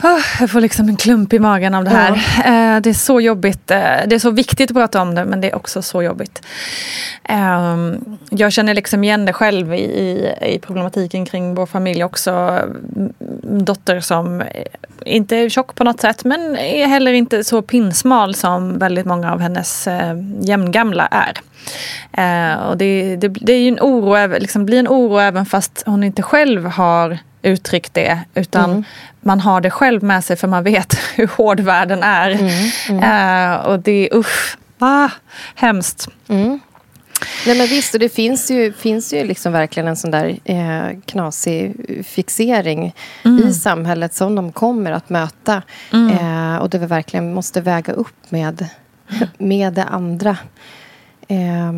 Oh, 0.03 0.21
jag 0.39 0.49
får 0.49 0.62
liksom 0.62 0.89
en 0.89 0.95
klump 0.95 1.34
i 1.34 1.39
magen 1.39 1.75
av 1.75 1.84
det 1.84 1.89
här. 1.89 2.25
Ja. 2.38 2.75
Eh, 2.75 2.81
det 2.81 2.89
är 2.89 2.93
så 2.93 3.21
jobbigt. 3.21 3.71
Eh, 3.71 3.77
det 4.08 4.15
är 4.15 4.19
så 4.19 4.31
viktigt 4.31 4.71
att 4.71 4.75
prata 4.77 5.01
om 5.01 5.15
det 5.15 5.25
men 5.25 5.41
det 5.41 5.51
är 5.51 5.55
också 5.55 5.81
så 5.81 6.03
jobbigt. 6.03 6.41
Eh, 7.23 7.77
jag 8.29 8.51
känner 8.51 8.73
liksom 8.73 9.03
igen 9.03 9.25
det 9.25 9.34
själv 9.34 9.73
i, 9.73 10.34
i, 10.41 10.60
problematiken 10.60 11.25
kring 11.25 11.55
vår 11.55 11.65
familj 11.65 12.03
också. 12.03 12.60
Dotter 13.41 13.99
som 13.99 14.43
inte 15.05 15.36
är 15.36 15.49
tjock 15.49 15.75
på 15.75 15.84
något 15.84 16.01
sätt 16.01 16.23
men 16.23 16.58
är 16.58 16.88
heller 16.88 17.13
inte 17.13 17.43
så 17.43 17.62
pinsmal 17.62 18.36
som 18.36 18.79
väldigt 18.79 19.05
många 19.05 19.34
av 19.34 19.39
hennes 19.39 19.88
jämngamla 20.41 21.08
är. 21.12 21.39
Och 22.69 22.77
det, 22.77 23.15
det, 23.15 23.27
det 23.27 23.53
är 23.53 23.67
en 23.67 23.79
oro, 23.79 24.39
liksom 24.39 24.65
blir 24.65 24.79
en 24.79 24.88
oro 24.88 25.17
även 25.17 25.45
fast 25.45 25.84
hon 25.86 26.03
inte 26.03 26.21
själv 26.21 26.65
har 26.65 27.19
uttryckt 27.45 27.93
det. 27.93 28.19
Utan 28.34 28.71
mm. 28.71 28.84
man 29.21 29.39
har 29.39 29.62
det 29.62 29.69
själv 29.69 30.03
med 30.03 30.23
sig 30.23 30.36
för 30.36 30.47
man 30.47 30.63
vet 30.63 30.97
hur 31.15 31.27
hård 31.27 31.60
världen 31.60 32.03
är. 32.03 32.31
Mm. 32.31 32.69
Mm. 32.89 33.53
Uh, 33.53 33.65
och 33.65 33.79
det 33.79 33.91
är 33.91 34.17
usch, 34.17 34.58
ah, 34.79 35.10
hemskt. 35.55 36.08
Mm. 36.27 36.60
Nej, 37.45 37.58
men 37.58 37.67
visst, 37.67 37.93
och 37.93 37.99
det 37.99 38.10
finns 38.10 38.51
ju, 38.51 38.73
finns 38.73 39.13
ju 39.13 39.23
liksom 39.23 39.53
verkligen 39.53 39.88
en 39.88 39.95
sån 39.95 40.12
där 40.12 40.39
eh, 40.43 40.99
knasig 41.05 41.75
fixering 42.05 42.93
mm. 43.25 43.47
i 43.47 43.53
samhället 43.53 44.13
som 44.13 44.36
de 44.36 44.51
kommer 44.51 44.91
att 44.91 45.10
möta. 45.10 45.62
Mm. 45.93 46.17
Eh, 46.17 46.58
och 46.58 46.69
det 46.69 46.77
vi 46.77 46.86
verkligen 46.86 47.34
måste 47.34 47.62
väga 47.62 47.93
upp 47.93 48.31
med, 48.31 48.67
med 49.38 49.73
det 49.73 49.84
andra. 49.84 50.38
Eh, 51.27 51.71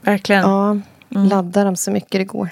verkligen. 0.00 0.42
Ja, 0.42 0.70
mm. 0.70 1.28
ladda 1.28 1.64
dem 1.64 1.76
så 1.76 1.90
mycket 1.90 2.12
det 2.12 2.24
går. 2.24 2.48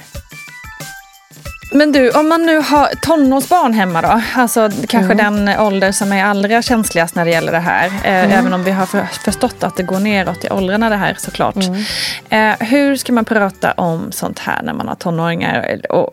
Men 1.70 1.92
du, 1.92 2.10
om 2.10 2.28
man 2.28 2.42
nu 2.46 2.56
har 2.56 2.86
tonårsbarn 2.86 3.72
hemma 3.72 4.02
då, 4.02 4.22
alltså 4.34 4.70
kanske 4.88 5.12
mm. 5.12 5.44
den 5.44 5.60
ålder 5.60 5.92
som 5.92 6.12
är 6.12 6.24
allra 6.24 6.62
känsligast 6.62 7.14
när 7.14 7.24
det 7.24 7.30
gäller 7.30 7.52
det 7.52 7.58
här, 7.58 7.86
eh, 7.86 8.24
mm. 8.24 8.30
även 8.30 8.52
om 8.52 8.64
vi 8.64 8.70
har 8.70 8.86
för, 8.86 9.02
förstått 9.04 9.64
att 9.64 9.76
det 9.76 9.82
går 9.82 9.98
neråt 9.98 10.44
i 10.44 10.50
åldrarna 10.50 10.90
det 10.90 10.96
här 10.96 11.14
såklart. 11.18 11.56
Mm. 11.56 12.52
Eh, 12.60 12.66
hur 12.66 12.96
ska 12.96 13.12
man 13.12 13.24
prata 13.24 13.72
om 13.72 14.12
sånt 14.12 14.38
här 14.38 14.62
när 14.62 14.72
man 14.72 14.88
har 14.88 14.94
tonåringar? 14.94 15.80
Och, 15.90 16.10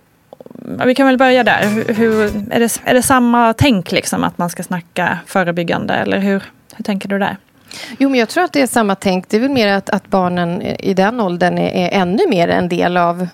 vi 0.86 0.96
kan 0.96 1.08
väl 1.08 1.18
börja 1.18 1.44
där. 1.44 1.62
Hur, 1.94 2.24
är, 2.52 2.60
det, 2.60 2.80
är 2.84 2.94
det 2.94 3.02
samma 3.02 3.54
tänk 3.54 3.92
liksom 3.92 4.24
att 4.24 4.38
man 4.38 4.50
ska 4.50 4.64
snacka 4.64 5.20
förebyggande 5.26 5.94
eller 5.94 6.18
hur, 6.18 6.44
hur 6.76 6.84
tänker 6.84 7.10
du 7.10 7.20
där? 7.20 7.38
Jo, 7.98 8.10
men 8.10 8.20
jag 8.20 8.30
tror 8.30 8.44
att 8.44 8.54
det 8.54 8.62
är 8.62 8.68
samma 8.68 8.96
tänk. 8.96 9.30
Det 9.30 9.38
är 9.38 9.42
väl 9.42 9.50
mer 9.50 9.68
att, 9.68 9.90
att 9.90 10.08
barnen 10.08 10.62
i 10.62 10.94
den 10.94 11.20
åldern 11.20 11.58
är, 11.58 11.88
är 11.88 12.02
ännu 12.02 12.28
mer 12.30 12.48
en 12.48 12.70
del 12.70 12.98
av 12.98 13.28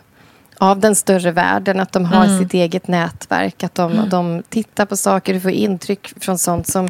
av 0.58 0.80
den 0.80 0.96
större 0.96 1.32
världen. 1.32 1.80
Att 1.80 1.91
de 1.91 2.06
har 2.06 2.26
mm. 2.26 2.39
sitt 2.39 2.54
eget 2.54 2.88
nätverk. 2.88 3.63
Att 3.63 3.76
de, 3.76 3.91
mm. 3.91 4.10
de 4.10 4.43
tittar 4.50 4.86
på 4.86 4.98
saker 4.98 5.36
och 5.36 5.41
får 5.41 5.52
intryck 5.52 6.24
från 6.24 6.38
sånt 6.38 6.67
som 6.67 6.89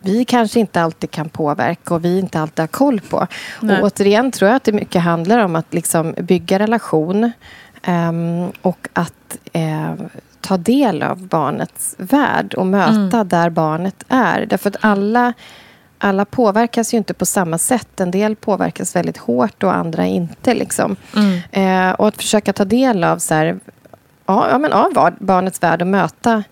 vi 0.00 0.24
kanske 0.24 0.60
inte 0.60 0.82
alltid 0.82 1.10
kan 1.10 1.28
påverka 1.28 1.94
och 1.94 2.04
vi 2.04 2.18
inte 2.18 2.40
alltid 2.40 2.60
har 2.60 2.66
koll 2.66 3.00
på. 3.00 3.26
Och 3.60 3.82
återigen 3.82 4.30
tror 4.30 4.48
jag 4.48 4.56
att 4.56 4.64
det 4.64 4.72
mycket 4.72 5.02
handlar 5.02 5.38
om 5.38 5.56
att 5.56 5.74
liksom 5.74 6.14
bygga 6.18 6.58
relation 6.58 7.32
um, 7.86 8.52
och 8.62 8.88
att 8.92 9.38
uh, 9.56 10.06
ta 10.40 10.56
del 10.56 11.02
av 11.02 11.26
barnets 11.26 11.94
värld 11.98 12.54
och 12.54 12.66
möta 12.66 13.16
mm. 13.16 13.28
där 13.28 13.50
barnet 13.50 14.04
är. 14.08 14.46
Därför 14.46 14.70
att 14.70 14.76
alla 14.80 15.32
alla 15.98 16.24
påverkas 16.24 16.94
ju 16.94 16.98
inte 16.98 17.14
på 17.14 17.26
samma 17.26 17.58
sätt. 17.58 18.00
En 18.00 18.10
del 18.10 18.36
påverkas 18.36 18.96
väldigt 18.96 19.16
hårt 19.16 19.62
och 19.62 19.74
andra 19.74 20.06
inte. 20.06 20.54
Liksom. 20.54 20.96
Mm. 21.16 21.40
Eh, 21.90 21.94
och 21.94 22.08
att 22.08 22.16
försöka 22.16 22.52
ta 22.52 22.64
del 22.64 23.04
av, 23.04 23.18
så 23.18 23.34
här, 23.34 23.58
ja, 24.26 24.48
ja, 24.50 24.58
men 24.58 24.72
av 24.72 25.14
barnets 25.18 25.62
värld 25.62 25.82
och 25.82 25.88
möta, 25.88 26.42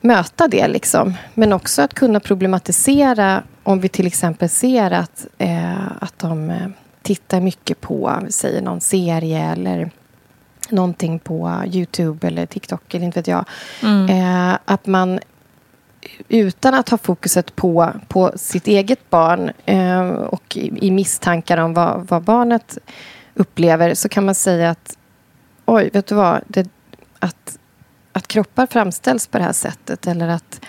möta 0.00 0.48
det. 0.48 0.68
Liksom. 0.68 1.14
Men 1.34 1.52
också 1.52 1.82
att 1.82 1.94
kunna 1.94 2.20
problematisera 2.20 3.42
om 3.62 3.80
vi 3.80 3.88
till 3.88 4.06
exempel 4.06 4.48
ser 4.48 4.90
att, 4.90 5.26
eh, 5.38 5.86
att 6.00 6.18
de 6.18 6.50
eh, 6.50 6.68
tittar 7.02 7.40
mycket 7.40 7.80
på, 7.80 8.20
säger 8.28 8.62
någon 8.62 8.80
serie 8.80 9.52
eller 9.52 9.90
någonting 10.70 11.18
på 11.18 11.62
Youtube 11.66 12.26
eller 12.26 12.46
TikTok 12.46 12.94
eller 12.94 13.04
inte 13.04 13.18
vet 13.18 13.26
jag. 13.26 13.44
Eh, 14.10 14.58
att 14.64 14.86
man 14.86 15.20
utan 16.28 16.74
att 16.74 16.88
ha 16.88 16.98
fokuset 16.98 17.56
på, 17.56 17.92
på 18.08 18.32
sitt 18.36 18.66
eget 18.66 19.10
barn 19.10 19.50
eh, 19.64 20.08
och 20.10 20.56
i, 20.56 20.86
i 20.86 20.90
misstankar 20.90 21.58
om 21.58 21.74
vad, 21.74 22.06
vad 22.08 22.22
barnet 22.22 22.78
upplever 23.34 23.94
så 23.94 24.08
kan 24.08 24.24
man 24.24 24.34
säga 24.34 24.70
att 24.70 24.96
oj, 25.64 25.90
vet 25.92 26.06
du 26.06 26.14
vad? 26.14 26.40
Det, 26.46 26.68
att, 27.18 27.58
att 28.12 28.28
kroppar 28.28 28.66
framställs 28.66 29.26
på 29.26 29.38
det 29.38 29.44
här 29.44 29.52
sättet 29.52 30.06
eller 30.06 30.28
att, 30.28 30.60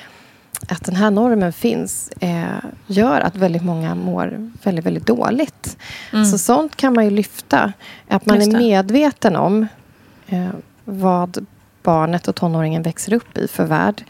att 0.68 0.84
den 0.84 0.96
här 0.96 1.12
normen 1.12 1.54
finns 1.54 2.10
eh, 2.20 2.64
gör 2.88 3.22
att 3.22 3.36
väldigt 3.36 3.64
många 3.64 3.96
mår 3.96 4.52
väldigt, 4.64 4.86
väldigt 4.86 5.08
dåligt. 5.08 5.78
Så 6.32 6.38
sånt 6.38 6.76
kan 6.76 6.94
man 6.94 7.06
ju 7.06 7.12
lyfta. 7.12 7.74
Att 8.08 8.26
man 8.26 8.42
är 8.42 8.58
medveten 8.58 9.36
om 9.36 9.68
eh, 10.28 10.50
vad 10.86 11.46
barnet 11.90 12.28
och 12.28 12.36
tonåringen 12.36 12.82
växer 12.82 13.14
upp 13.14 13.38
i 13.38 13.48
för 13.48 13.66
värld. 13.66 14.04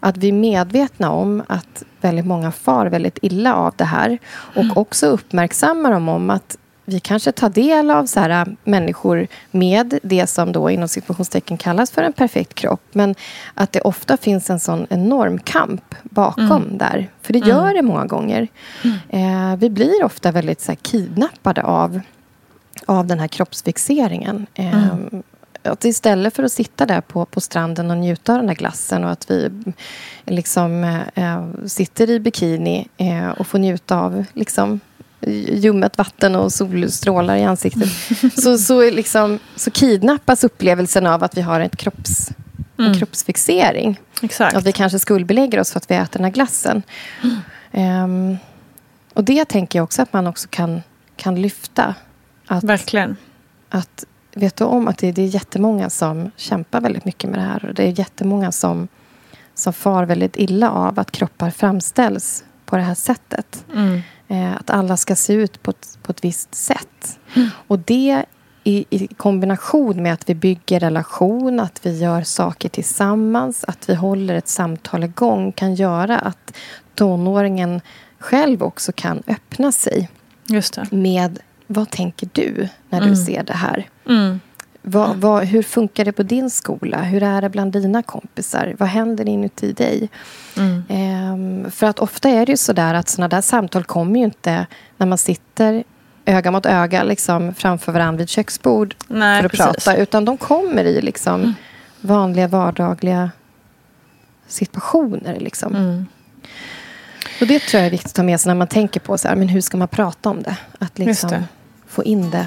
Att 0.00 0.16
vi 0.16 0.28
är 0.28 0.32
medvetna 0.32 1.10
om 1.10 1.42
att 1.46 1.82
väldigt 2.00 2.26
många 2.26 2.52
far 2.52 2.86
väldigt 2.86 3.18
illa 3.22 3.54
av 3.54 3.74
det 3.76 3.84
här. 3.84 4.18
Och 4.28 4.76
också 4.76 5.06
uppmärksammar 5.06 5.92
dem 5.92 6.08
om 6.08 6.30
att 6.30 6.56
vi 6.84 7.00
kanske 7.00 7.32
tar 7.32 7.48
del 7.48 7.90
av 7.90 8.06
så 8.06 8.20
här, 8.20 8.30
äh, 8.30 8.52
människor 8.64 9.26
med 9.50 9.98
det 10.02 10.26
som 10.26 10.52
då 10.52 10.70
inom 10.70 10.88
situationstecken 10.88 11.56
kallas 11.56 11.90
för 11.90 12.02
en 12.02 12.12
perfekt 12.12 12.54
kropp. 12.54 12.82
Men 12.92 13.14
att 13.54 13.72
det 13.72 13.80
ofta 13.80 14.16
finns 14.16 14.50
en 14.50 14.60
sån 14.60 14.86
enorm 14.90 15.38
kamp 15.38 15.94
bakom 16.02 16.78
där. 16.78 17.10
För 17.22 17.32
det 17.32 17.38
gör 17.38 17.74
det 17.74 17.82
många 17.82 18.06
gånger. 18.06 18.48
Eh, 19.08 19.56
vi 19.56 19.70
blir 19.70 20.04
ofta 20.04 20.32
väldigt 20.32 20.60
så 20.60 20.72
här, 20.72 20.76
kidnappade 20.76 21.62
av, 21.62 22.00
av 22.86 23.06
den 23.06 23.18
här 23.18 23.28
kroppsfixeringen. 23.28 24.46
Eh, 24.54 24.96
att 25.66 25.84
istället 25.84 26.36
för 26.36 26.42
att 26.42 26.52
sitta 26.52 26.86
där 26.86 27.00
på, 27.00 27.24
på 27.24 27.40
stranden 27.40 27.90
och 27.90 27.96
njuta 27.96 28.32
av 28.32 28.38
den 28.38 28.48
här 28.48 28.56
glassen 28.56 29.04
och 29.04 29.10
att 29.10 29.30
vi 29.30 29.50
liksom 30.24 30.84
eh, 31.14 31.44
sitter 31.66 32.10
i 32.10 32.20
bikini 32.20 32.88
eh, 32.96 33.28
och 33.28 33.46
får 33.46 33.58
njuta 33.58 34.00
av 34.00 34.24
liksom, 34.34 34.80
ljummet 35.48 35.98
vatten 35.98 36.36
och 36.36 36.52
solstrålar 36.52 37.36
i 37.36 37.44
ansiktet. 37.44 37.88
så, 38.42 38.58
så, 38.58 38.90
liksom, 38.90 39.38
så 39.56 39.70
kidnappas 39.70 40.44
upplevelsen 40.44 41.06
av 41.06 41.24
att 41.24 41.36
vi 41.36 41.40
har 41.40 41.60
ett 41.60 41.76
kropps, 41.76 42.30
en 42.78 42.94
kroppsfixering. 42.94 44.00
Exakt. 44.22 44.56
Att 44.56 44.66
vi 44.66 44.72
kanske 44.72 44.98
skuldbelägger 44.98 45.60
oss 45.60 45.72
för 45.72 45.78
att 45.78 45.90
vi 45.90 45.94
äter 45.94 46.18
den 46.18 46.24
här 46.24 46.32
glassen. 46.32 46.82
Ehm, 47.72 48.36
och 49.14 49.24
det 49.24 49.44
tänker 49.44 49.78
jag 49.78 49.84
också 49.84 50.02
att 50.02 50.12
man 50.12 50.26
också 50.26 50.48
kan, 50.50 50.82
kan 51.16 51.42
lyfta. 51.42 51.94
Att, 52.46 52.64
Verkligen. 52.64 53.16
att 53.68 54.04
vet 54.36 54.56
du 54.56 54.64
om 54.64 54.88
att 54.88 54.98
det, 54.98 55.12
det 55.12 55.22
är 55.22 55.26
jättemånga 55.26 55.90
som 55.90 56.30
kämpar 56.36 56.80
väldigt 56.80 57.04
mycket 57.04 57.30
med 57.30 57.38
det 57.38 57.44
här. 57.44 57.64
Och 57.64 57.74
det 57.74 57.82
är 57.82 57.98
jättemånga 57.98 58.52
som, 58.52 58.88
som 59.54 59.72
far 59.72 60.04
väldigt 60.04 60.36
illa 60.36 60.70
av 60.70 61.00
att 61.00 61.10
kroppar 61.10 61.50
framställs 61.50 62.44
på 62.64 62.76
det 62.76 62.82
här 62.82 62.94
sättet. 62.94 63.64
Mm. 63.74 64.00
Eh, 64.28 64.56
att 64.56 64.70
alla 64.70 64.96
ska 64.96 65.16
se 65.16 65.32
ut 65.32 65.62
på 65.62 65.70
ett, 65.70 65.98
på 66.02 66.12
ett 66.12 66.24
visst 66.24 66.54
sätt. 66.54 67.18
Och 67.66 67.78
det 67.78 68.24
i, 68.64 68.84
i 68.90 69.06
kombination 69.06 70.02
med 70.02 70.12
att 70.12 70.28
vi 70.28 70.34
bygger 70.34 70.80
relation, 70.80 71.60
att 71.60 71.86
vi 71.86 71.98
gör 71.98 72.22
saker 72.22 72.68
tillsammans, 72.68 73.64
att 73.64 73.88
vi 73.88 73.94
håller 73.94 74.34
ett 74.34 74.48
samtal 74.48 75.04
igång 75.04 75.52
kan 75.52 75.74
göra 75.74 76.18
att 76.18 76.56
tonåringen 76.94 77.80
själv 78.18 78.62
också 78.62 78.92
kan 78.92 79.22
öppna 79.26 79.72
sig 79.72 80.08
med 80.90 81.38
vad 81.66 81.90
tänker 81.90 82.28
du 82.32 82.68
när 82.90 83.00
du 83.00 83.16
ser 83.16 83.42
det 83.42 83.52
här? 83.52 83.88
Mm. 84.08 84.40
Vad, 84.82 85.16
vad, 85.16 85.44
hur 85.44 85.62
funkar 85.62 86.04
det 86.04 86.12
på 86.12 86.22
din 86.22 86.50
skola? 86.50 87.02
Hur 87.02 87.22
är 87.22 87.42
det 87.42 87.48
bland 87.48 87.72
dina 87.72 88.02
kompisar? 88.02 88.74
Vad 88.78 88.88
händer 88.88 89.28
inuti 89.28 89.72
dig? 89.72 90.08
Mm. 90.56 90.82
Ehm, 90.88 91.70
för 91.70 91.86
att 91.86 91.98
ofta 91.98 92.28
är 92.28 92.46
det 92.46 92.52
ju 92.52 92.56
så 92.56 92.72
där 92.72 92.94
att 92.94 93.08
såna 93.08 93.28
där 93.28 93.40
samtal 93.40 93.84
kommer 93.84 94.18
ju 94.18 94.24
inte 94.24 94.66
när 94.96 95.06
man 95.06 95.18
sitter 95.18 95.84
öga 96.24 96.50
mot 96.50 96.66
öga 96.66 97.02
liksom, 97.02 97.54
framför 97.54 97.92
varandra 97.92 98.18
vid 98.18 98.28
köksbord 98.28 98.94
Nej, 99.08 99.40
för 99.40 99.46
att 99.46 99.52
precis. 99.52 99.84
prata. 99.84 99.96
Utan 99.96 100.24
de 100.24 100.36
kommer 100.36 100.84
i 100.84 101.00
liksom, 101.00 101.54
vanliga 102.00 102.48
vardagliga 102.48 103.30
situationer. 104.46 105.40
Liksom. 105.40 106.06
Mm. 107.26 107.36
Och 107.40 107.46
det 107.46 107.60
tror 107.60 107.78
jag 107.78 107.86
är 107.86 107.90
viktigt 107.90 108.10
att 108.10 108.14
ta 108.14 108.22
med 108.22 108.40
sig 108.40 108.50
när 108.50 108.54
man 108.54 108.68
tänker 108.68 109.00
på 109.00 109.18
så 109.18 109.28
här, 109.28 109.36
men 109.36 109.48
hur 109.48 109.60
ska 109.60 109.76
man 109.76 109.88
prata 109.88 110.30
om 110.30 110.42
det. 110.42 110.56
Att 110.78 110.98
liksom 110.98 111.30
det. 111.30 111.44
få 111.86 112.04
in 112.04 112.30
det. 112.30 112.46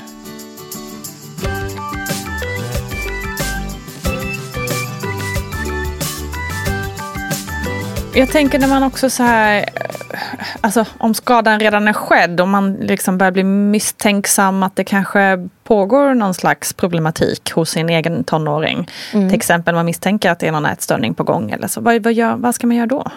Jag 8.13 8.29
tänker 8.29 8.59
när 8.59 8.67
man 8.67 8.83
också 8.83 9.09
så 9.09 9.23
här, 9.23 9.57
eh, 9.57 10.19
alltså 10.61 10.85
om 10.97 11.13
skadan 11.13 11.59
redan 11.59 11.87
är 11.87 11.93
skedd 11.93 12.41
och 12.41 12.47
man 12.47 12.73
liksom 12.73 13.17
börjar 13.17 13.31
bli 13.31 13.43
misstänksam 13.43 14.63
att 14.63 14.75
det 14.75 14.83
kanske 14.83 15.49
pågår 15.63 16.13
någon 16.13 16.33
slags 16.33 16.73
problematik 16.73 17.51
hos 17.51 17.69
sin 17.69 17.89
egen 17.89 18.23
tonåring. 18.23 18.89
Till 19.11 19.33
exempel 19.33 19.75
man 19.75 19.85
misstänker 19.85 20.31
att 20.31 20.39
det 20.39 20.47
är 20.47 20.51
någon 20.51 20.65
ätstörning 20.65 21.13
på 21.13 21.23
gång 21.23 21.51
eller 21.51 21.67
så. 21.67 21.81
Vad, 21.81 22.03
vad, 22.03 22.13
gör, 22.13 22.35
vad 22.35 22.55
ska 22.55 22.67
man 22.67 22.77
göra 22.77 22.87
då? 22.87 23.11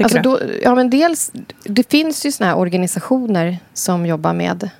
Alltså 0.00 0.18
då, 0.22 0.40
ja, 0.62 0.74
men 0.74 0.90
dels, 0.90 1.32
det 1.64 1.90
finns 1.90 2.26
ju 2.26 2.32
såna 2.32 2.50
här 2.50 2.56
organisationer 2.58 3.58
som 3.74 4.06
jobbar 4.06 4.32
med, 4.32 4.70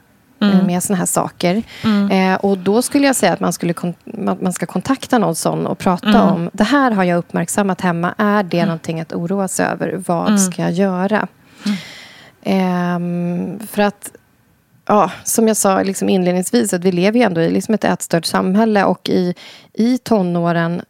Mm. 0.40 0.58
eh, 0.58 0.66
med 0.66 0.82
såna 0.82 0.98
här 0.98 1.06
saker. 1.06 1.62
Eh, 2.10 2.34
och 2.34 2.58
då 2.58 2.82
skulle 2.82 3.06
jag 3.06 3.16
säga 3.16 3.32
att 3.32 3.40
man, 3.40 3.52
skulle 3.52 3.74
man 4.04 4.38
man 4.40 4.52
ska 4.52 4.66
kontakta 4.66 5.18
någon 5.18 5.34
sån 5.34 5.66
och 5.66 5.78
prata 5.78 6.08
Mm. 6.08 6.20
om 6.34 6.50
det 6.52 6.64
här 6.64 6.90
har 6.90 7.04
jag 7.04 7.18
uppmärksammat 7.18 7.80
hemma. 7.80 8.14
Är 8.18 8.42
det 8.42 8.64
någonting 8.64 9.00
att 9.00 9.12
oroa 9.12 9.48
sig 9.48 9.66
över? 9.66 10.02
Vad 10.06 10.26
Mm. 10.28 10.38
ska 10.38 10.62
jag 10.62 10.72
göra? 10.72 11.28
Ehm, 12.42 13.58
för 13.70 13.82
att 13.82 14.10
ja, 14.86 15.10
som 15.24 15.48
jag 15.48 15.56
sa 15.56 15.82
liksom 15.82 16.08
inledningsvis, 16.08 16.72
att 16.72 16.84
vi 16.84 16.92
lever 16.92 17.18
ju 17.18 17.24
ändå 17.24 17.40
i 17.40 17.50
liksom 17.50 17.74
ett 17.74 17.84
ätstört 17.84 18.24
samhälle 18.24 18.84
och 18.84 19.08
i, 19.08 19.34
i 19.72 19.98
tonåren, 19.98 20.82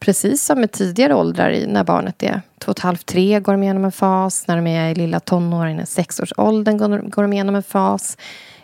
precis 0.00 0.44
som 0.44 0.60
med 0.60 0.72
tidigare 0.72 1.14
åldrar, 1.14 1.64
när 1.66 1.84
barnet 1.84 2.22
är 2.22 2.42
två 2.58 2.70
och 2.70 2.78
ett 2.78 2.82
halvt, 2.82 3.06
tre, 3.06 3.40
går 3.40 3.52
de 3.52 3.62
igenom 3.62 3.84
en 3.84 3.92
fas. 3.92 4.46
När 4.48 4.56
de 4.56 4.66
är 4.66 4.90
i 4.90 4.94
lilla 4.94 5.20
tonåren, 5.20 5.80
i 5.80 5.86
sexårsåldern, 5.86 6.76
går, 6.78 6.88
de- 6.88 7.10
går 7.10 7.22
de 7.22 7.32
igenom 7.32 7.54
en 7.54 7.62
fas. 7.62 8.16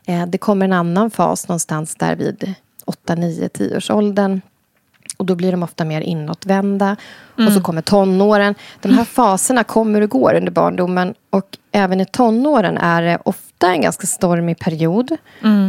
Eh, 0.07 0.27
det 0.27 0.38
kommer 0.38 0.64
en 0.64 0.72
annan 0.72 1.11
fas 1.11 1.48
någonstans 1.48 1.94
där 1.94 2.16
vid 2.16 2.55
åtta, 2.85 3.14
nio, 3.14 3.48
tioårsåldern. 3.48 4.40
Och 5.16 5.27
då 5.27 5.35
blir 5.35 5.53
de 5.53 5.62
ofta 5.62 5.85
mer 5.85 6.00
inåtvända. 6.00 6.96
Och 7.37 7.53
så 7.53 7.61
kommer 7.61 7.83
tonåren. 7.83 8.55
De 8.81 8.94
här 8.94 9.05
faserna 9.05 9.64
kommer 9.64 10.00
och 10.00 10.11
går 10.11 10.35
under 10.35 10.53
barndomen. 10.53 11.14
Och 11.31 11.59
även 11.72 12.00
i 12.00 12.05
tonåren 12.07 12.79
är 12.79 13.03
det 13.03 13.18
ofta 13.24 13.72
en 13.72 13.81
ganska 13.81 14.07
stormig 14.07 14.59
period. 14.59 15.16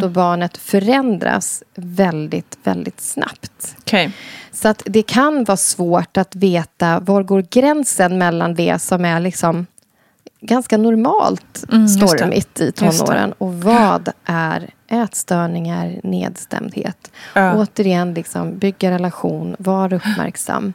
Då 0.02 0.10
barnet 0.10 0.58
förändras 0.58 1.64
väldigt, 1.76 2.58
väldigt 2.64 3.02
snabbt. 3.02 3.76
Okej. 3.80 4.12
Så 4.52 4.68
att 4.68 4.82
det 4.86 5.02
kan 5.02 5.44
vara 5.44 5.58
svårt 5.58 6.18
att 6.18 6.36
veta 6.36 7.00
var 7.00 7.24
går 7.24 7.46
gränsen 7.50 8.18
mellan 8.18 8.56
det 8.56 8.82
som 8.82 9.06
är 9.06 9.20
liksom 9.20 9.66
ganska 10.42 10.78
normalt 10.78 11.64
Mm, 11.72 11.88
stormigt 11.88 12.62
i 12.62 12.72
tonåren 12.72 13.34
och 13.38 13.54
vad 13.54 14.10
är 14.26 14.70
ätstörningar, 15.04 16.00
nedstämdhet. 16.04 17.12
Ja. 17.34 17.56
Återigen, 17.56 18.14
liksom, 18.14 18.58
bygga 18.58 18.92
relation, 18.92 19.56
var 19.60 19.94
uppmärksam. 19.94 20.74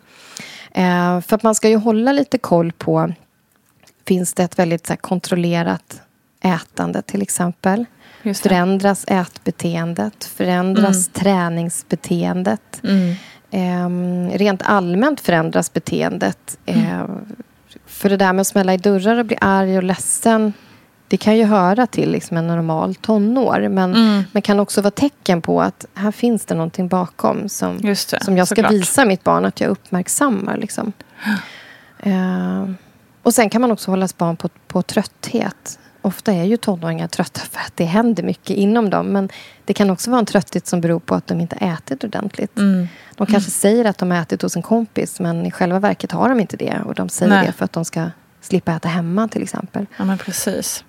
Eh, 0.73 1.21
för 1.21 1.37
att 1.37 1.43
man 1.43 1.55
ska 1.55 1.69
ju 1.69 1.77
hålla 1.77 2.13
lite 2.13 2.39
koll 2.39 2.73
på 2.73 3.13
finns 4.07 4.35
det 4.35 4.43
ett 4.43 4.59
väldigt 4.59 4.87
så 4.87 4.93
här, 4.93 4.99
kontrollerat 4.99 6.03
ätande 6.43 7.03
till 7.03 7.23
exempel. 7.23 7.85
Förändras 8.35 9.05
ätbeteendet? 9.09 10.25
Förändras 10.25 11.09
träningsbeteendet? 11.09 12.81
Mm. 12.85 13.15
Ehm, 13.51 14.31
rent 14.31 14.63
allmänt 14.63 15.21
förändras 15.21 15.73
beteendet. 15.73 16.59
Ehm, 16.67 17.27
för 17.87 18.09
det 18.09 18.17
där 18.17 18.33
med 18.33 18.41
att 18.41 18.47
smälla 18.47 18.75
i 18.75 18.77
dörrar 18.77 19.19
och 19.19 19.27
bli 19.27 19.37
arg 19.41 19.77
och 19.77 19.83
ledsen 19.83 20.53
det 21.11 21.17
kan 21.17 21.37
ju 21.37 21.45
höra 21.45 21.87
till 21.87 22.11
liksom 22.11 22.37
en 22.37 22.47
normal 22.47 22.95
tonår 22.95 23.69
men, 23.69 23.95
Mm. 23.95 24.23
men 24.33 24.43
kan 24.43 24.61
också 24.61 24.81
vara 24.83 24.91
tecken 24.91 25.43
på 25.43 25.63
att 25.63 25.87
här 25.95 26.11
finns 26.13 26.45
det 26.47 26.55
någonting 26.55 26.89
bakom 26.89 27.49
som, 27.49 27.81
det, 27.81 27.97
som 27.97 28.37
jag 28.37 28.47
ska 28.47 28.55
såklart. 28.57 28.73
visa 28.73 29.05
mitt 29.05 29.25
barn 29.25 29.45
att 29.45 29.61
jag 29.61 29.71
uppmärksammar. 29.71 30.57
Liksom. 30.57 30.93
Ehm, 32.03 32.77
Och 33.23 33.35
sen 33.35 33.51
kan 33.51 33.61
man 33.61 33.71
också 33.71 33.91
hålla 33.91 34.09
barn 34.19 34.37
på, 34.37 34.49
på 34.69 34.83
trötthet. 34.83 35.79
Ofta 36.03 36.33
är 36.33 36.45
ju 36.45 36.57
tonåringar 36.57 37.09
trötta 37.09 37.41
för 37.41 37.61
att 37.61 37.73
det 37.77 37.85
händer 37.85 38.23
mycket 38.23 38.57
inom 38.57 38.91
dem. 38.91 39.07
Men 39.07 39.29
det 39.65 39.75
kan 39.75 39.91
också 39.91 40.11
vara 40.11 40.19
en 40.19 40.27
trötthet 40.27 40.67
som 40.67 40.81
beror 40.81 41.01
på 41.01 41.15
att 41.15 41.27
de 41.27 41.41
inte 41.41 41.57
ätit 41.57 42.05
ordentligt. 42.05 42.59
Mm. 42.59 42.89
De 43.17 43.27
kanske 43.27 43.51
säger 43.51 43.85
att 43.85 43.99
de 43.99 44.11
har 44.11 44.19
ätit 44.19 44.43
hos 44.43 44.57
en 44.57 44.63
kompis 44.63 45.21
men 45.21 45.47
i 45.47 45.51
själva 45.51 45.79
verket 45.79 46.13
har 46.13 46.29
de 46.29 46.41
inte 46.41 46.57
det. 46.57 46.81
Och 46.87 46.95
de 46.95 47.09
säger 47.09 47.33
Nej. 47.33 47.47
det 47.47 47.53
för 47.53 47.65
att 47.65 47.73
de 47.73 47.85
ska 47.85 48.11
slippa 48.41 48.73
äta 48.73 48.89
hemma 48.89 49.29
till 49.29 49.43
exempel. 49.43 49.87
Ja, 49.97 50.05
men 50.05 50.19
precis. 50.19 50.85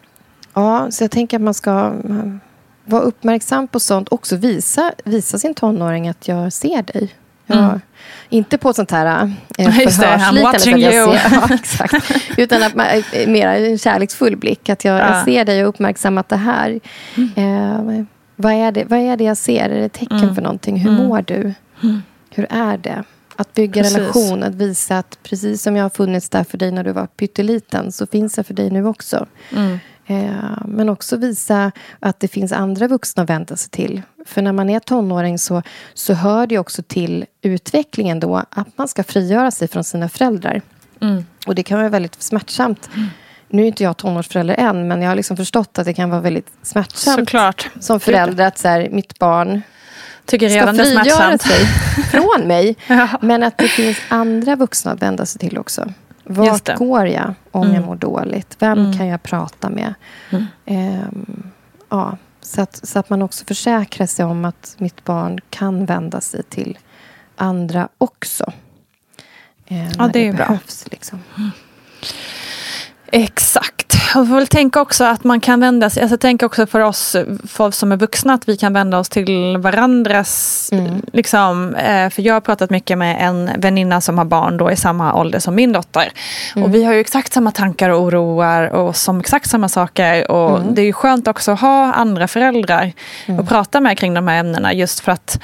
Ja, 0.54 0.92
så 0.92 1.04
jag 1.04 1.12
tänker 1.12 1.38
att 1.38 1.44
man 1.44 1.54
ska 1.54 1.72
mm, 1.72 2.40
vara 2.86 3.02
uppmärksam 3.02 3.68
på 3.68 3.80
sånt. 3.80 4.08
Också 4.12 4.36
visa, 4.36 4.92
visa 5.04 5.38
sin 5.38 5.54
tonåring 5.54 6.08
att 6.10 6.28
jag 6.28 6.54
ser 6.54 6.82
dig. 6.84 7.16
Jag, 7.46 7.58
Mm. 7.60 7.80
Inte 8.30 8.58
på 8.58 8.74
sånt 8.74 8.92
här 8.92 9.34
eh, 9.58 9.72
ser. 9.88 10.32
Ja, 11.32 11.48
exakt. 11.54 12.12
Utan 12.38 12.64
att 12.64 12.76
man, 12.76 12.86
eh, 13.14 13.28
mera 13.28 13.58
en 13.58 13.78
kärleksfull 13.78 14.38
blick. 14.38 14.70
Att 14.70 14.86
jag, 14.86 15.00
Ja. 15.00 15.16
jag 15.16 15.26
ser 15.26 15.46
dig 15.46 15.64
och 15.64 15.70
uppmärksammat 15.70 16.30
det 16.30 16.36
här. 16.38 16.80
Eh, 17.36 18.04
vad, 18.36 18.54
är 18.54 18.72
det, 18.72 18.86
vad 18.86 19.00
är 19.00 19.18
det 19.18 19.24
jag 19.24 19.38
ser? 19.38 19.70
Är 19.70 19.82
det 19.82 19.90
tecken 19.90 20.18
Mm. 20.18 20.36
för 20.36 20.42
någonting? 20.42 20.78
Hur 20.78 20.90
Mm. 20.92 21.08
mår 21.08 21.22
du? 21.22 21.54
Hur 22.30 22.48
är 22.50 22.78
det? 22.78 23.04
Att 23.36 23.54
bygga 23.54 23.82
Precis. 23.84 23.98
relation, 23.98 24.44
att 24.44 24.56
visa 24.56 24.98
att 24.98 25.18
precis 25.24 25.62
som 25.62 25.76
jag 25.76 25.84
har 25.86 25.90
funnits 25.90 26.30
där 26.30 26.44
för 26.44 26.58
dig 26.58 26.72
när 26.72 26.84
du 26.84 26.92
var 26.92 27.08
pytteliten 27.08 27.92
så 27.92 28.08
finns 28.08 28.38
jag 28.38 28.46
för 28.46 28.54
dig 28.54 28.70
nu 28.70 28.86
också. 28.86 29.26
Mm. 30.12 30.36
Eh, 30.36 30.58
Men 30.66 30.90
också 30.90 31.18
visa 31.18 31.72
att 32.00 32.20
det 32.20 32.28
finns 32.28 32.52
andra 32.52 32.88
vuxna 32.88 33.24
att 33.24 33.30
vända 33.30 33.56
sig 33.56 33.70
till. 33.70 34.02
För 34.26 34.42
när 34.42 34.52
man 34.52 34.70
är 34.70 34.80
tonåring 34.80 35.40
så, 35.40 35.64
så 35.94 36.14
hör 36.14 36.48
det 36.48 36.58
också 36.58 36.84
till 36.84 37.26
utvecklingen 37.42 38.20
då 38.20 38.36
att 38.50 38.78
man 38.78 38.88
ska 38.88 39.04
frigöra 39.04 39.52
sig 39.52 39.68
från 39.68 39.84
sina 39.84 40.10
föräldrar. 40.10 40.62
Mm. 41.02 41.26
Och 41.48 41.56
det 41.56 41.64
kan 41.64 41.78
vara 41.78 41.90
väldigt 41.90 42.22
smärtsamt. 42.24 42.90
Nu 43.50 43.62
är 43.62 43.66
inte 43.66 43.84
jag 43.84 43.98
tonårsförälder 43.98 44.56
än, 44.56 44.88
men 44.88 45.02
jag 45.02 45.10
har 45.10 45.16
liksom 45.16 45.38
förstått 45.38 45.80
att 45.80 45.86
det 45.86 45.94
kan 45.94 46.10
vara 46.10 46.22
väldigt 46.22 46.52
smärtsamt 46.64 47.20
Såklart. 47.20 47.70
som 47.80 48.00
förälder 48.00 48.46
att 48.46 48.58
så 48.58 48.68
här, 48.68 48.90
mitt 48.92 49.20
barn 49.20 49.62
Tycker 50.26 50.50
ska 50.50 50.60
redan 50.60 50.78
det 50.78 50.84
är 50.84 51.04
frigöra 51.04 51.38
sig 51.38 51.66
från 52.12 52.48
mig. 52.48 52.76
Ja. 52.88 53.08
Men 53.22 53.44
att 53.44 53.58
det 53.58 53.68
finns 53.68 53.98
andra 54.10 54.56
vuxna 54.56 54.92
att 54.92 55.02
vända 55.02 55.26
sig 55.26 55.40
till 55.40 55.58
också. 55.58 55.94
Vart 56.24 56.66
det. 56.66 56.76
går 56.76 57.08
jag 57.08 57.34
om 57.52 57.64
Mm. 57.64 57.76
jag 57.76 57.86
mår 57.86 57.96
dåligt? 57.96 58.56
Vem 58.60 58.80
Mm. 58.80 58.98
kan 58.98 59.08
jag 59.08 59.24
prata 59.24 59.70
med? 59.70 59.94
Mm. 60.32 60.46
Ehm, 60.66 61.44
ja, 61.90 62.18
så, 62.42 62.62
att, 62.62 62.88
så 62.88 63.00
att 63.00 63.10
man 63.10 63.22
också 63.22 63.46
försäkrar 63.46 64.08
sig 64.08 64.26
om 64.26 64.46
att 64.46 64.76
mitt 64.78 65.04
barn 65.04 65.40
kan 65.50 65.86
vända 65.86 66.22
sig 66.22 66.44
till 66.44 66.80
andra 67.36 67.90
också. 67.98 68.54
Eh, 69.66 69.88
när 69.98 70.10
det 70.10 70.20
är 70.20 70.24
ju 70.24 70.34
bra. 70.34 70.46
behövs, 70.46 70.86
Liksom. 70.92 71.20
Exakt. 73.12 73.94
Och 74.16 74.28
får 74.28 74.36
väl 74.36 74.48
tänka 74.48 74.82
också 74.82 75.04
att 75.04 75.24
man 75.24 75.40
kan 75.40 75.60
vända 75.60 75.90
sig, 75.90 76.04
alltså 76.04 76.18
tänka 76.18 76.46
också 76.46 76.68
för 76.68 76.80
oss 76.80 77.16
folk 77.48 77.76
som 77.76 77.92
är 77.92 77.98
vuxna 77.98 78.34
att 78.34 78.50
vi 78.50 78.58
kan 78.58 78.74
vända 78.74 79.00
oss 79.00 79.10
till 79.10 79.58
varandras, 79.58 80.70
Mm. 80.72 81.02
liksom, 81.14 81.76
eh, 81.76 82.10
för 82.10 82.22
jag 82.22 82.34
har 82.34 82.42
pratat 82.42 82.70
mycket 82.70 82.98
med 82.98 83.18
en 83.28 83.50
väninna 83.58 84.02
som 84.02 84.18
har 84.18 84.26
barn 84.26 84.58
då 84.58 84.72
i 84.72 84.76
samma 84.76 85.14
ålder 85.14 85.40
som 85.40 85.56
min 85.56 85.72
dotter. 85.72 86.12
Mm. 86.56 86.64
Och 86.66 86.76
vi 86.76 86.84
har 86.84 86.94
ju 86.94 87.00
exakt 87.00 87.34
samma 87.34 87.52
tankar 87.52 87.90
och 87.90 88.02
oroar 88.02 88.68
och 88.68 88.96
som 88.96 89.20
exakt 89.20 89.50
samma 89.50 89.70
saker 89.70 90.32
och 90.32 90.58
Mm. 90.60 90.76
det 90.76 90.82
är 90.82 90.86
ju 90.86 90.94
skönt 90.94 91.28
också 91.28 91.52
att 91.52 91.60
ha 91.62 91.94
andra 91.94 92.28
föräldrar 92.28 92.94
att 93.40 93.50
prata 93.50 93.80
med 93.80 93.98
kring 93.98 94.14
de 94.14 94.28
här 94.28 94.40
ämnena 94.40 94.74
just 94.74 95.00
för 95.00 95.12
att 95.12 95.40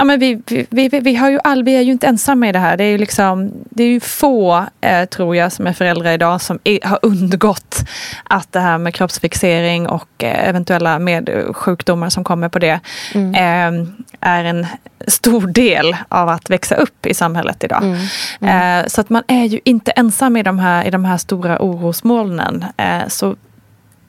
Ja, 0.00 0.04
men 0.04 0.20
vi, 0.20 0.42
vi, 0.46 0.88
vi, 0.88 1.00
vi, 1.00 1.14
har 1.14 1.30
ju 1.30 1.38
all, 1.44 1.64
vi 1.64 1.76
är 1.76 1.80
ju 1.80 1.92
inte 1.92 2.06
ensamma 2.06 2.48
i 2.48 2.52
det 2.52 2.58
här. 2.58 2.76
Det 2.76 2.84
är 2.84 2.88
ju, 2.88 2.98
liksom, 2.98 3.52
det 3.70 3.82
är 3.82 3.88
ju 3.88 4.00
få, 4.00 4.66
eh, 4.80 5.04
tror 5.04 5.36
jag, 5.36 5.52
som 5.52 5.66
är 5.66 5.72
föräldrar 5.72 6.12
idag 6.12 6.40
som 6.40 6.58
är, 6.64 6.78
har 6.88 6.98
undgått 7.02 7.84
att 8.24 8.52
det 8.52 8.60
här 8.60 8.78
med 8.78 8.94
kroppsfixering 8.94 9.88
och 9.88 10.24
eh, 10.24 10.48
eventuella 10.48 10.98
med 10.98 11.30
sjukdomar 11.52 12.10
som 12.10 12.24
kommer 12.24 12.48
på 12.48 12.58
det 12.58 12.80
Mm. 13.14 13.34
eh, 13.34 13.88
är 14.20 14.44
en 14.44 14.66
stor 15.06 15.46
del 15.46 15.96
av 16.08 16.28
att 16.28 16.50
växa 16.50 16.74
upp 16.74 17.06
i 17.06 17.14
samhället 17.14 17.64
idag. 17.64 17.82
Mm. 18.40 18.80
Eh, 18.82 18.86
så 18.86 19.00
att 19.00 19.10
man 19.10 19.22
är 19.26 19.44
ju 19.44 19.60
inte 19.64 19.90
ensam 19.90 20.36
i 20.36 20.42
de 20.42 20.58
här, 20.58 20.84
i 20.84 20.90
de 20.90 21.04
här 21.04 21.16
stora 21.18 21.58
orosmolnen. 21.58 22.64
Eh, 22.76 23.08
så 23.08 23.36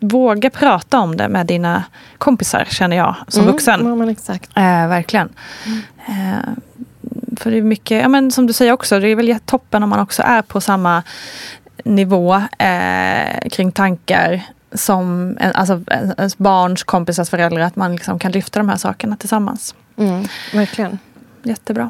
våga 0.02 0.50
prata 0.50 1.00
om 1.00 1.18
det 1.18 1.28
med 1.30 1.46
dina 1.46 1.84
kompisar, 2.18 2.66
känner 2.70 2.98
jag, 2.98 3.16
som 3.28 3.42
Mm, 3.42 3.52
vuxen. 3.54 3.80
Ja. 4.54 4.62
Eh, 4.62 4.88
verkligen. 4.88 5.30
Eh, 6.08 6.50
för 7.38 7.52
det 7.52 7.58
är 7.58 7.62
mycket, 7.62 8.02
ja, 8.02 8.08
men 8.08 8.32
som 8.32 8.48
du 8.48 8.54
säger 8.54 8.72
också, 8.72 9.00
det 9.00 9.08
är 9.08 9.16
väl 9.16 9.38
toppen 9.46 9.84
om 9.84 9.90
man 9.90 10.00
också 10.00 10.24
är 10.24 10.42
på 10.42 10.62
samma 10.62 11.04
nivå 11.86 12.36
eh, 12.58 13.50
kring 13.52 13.72
tankar 13.72 14.42
som 14.74 15.38
en, 15.40 15.52
alltså, 15.56 15.74
en- 15.88 16.14
ens 16.18 16.38
barns 16.38 16.84
kompisars 16.84 17.30
föräldrar, 17.30 17.62
att 17.62 17.76
man 17.76 17.92
liksom 17.96 18.20
kan 18.20 18.32
lyfta 18.32 18.60
de 18.60 18.70
här 18.70 18.78
sakerna 18.78 19.16
tillsammans. 19.18 19.76
Mm, 19.98 20.26
verkligen. 20.54 21.00
Jättebra. 21.44 21.90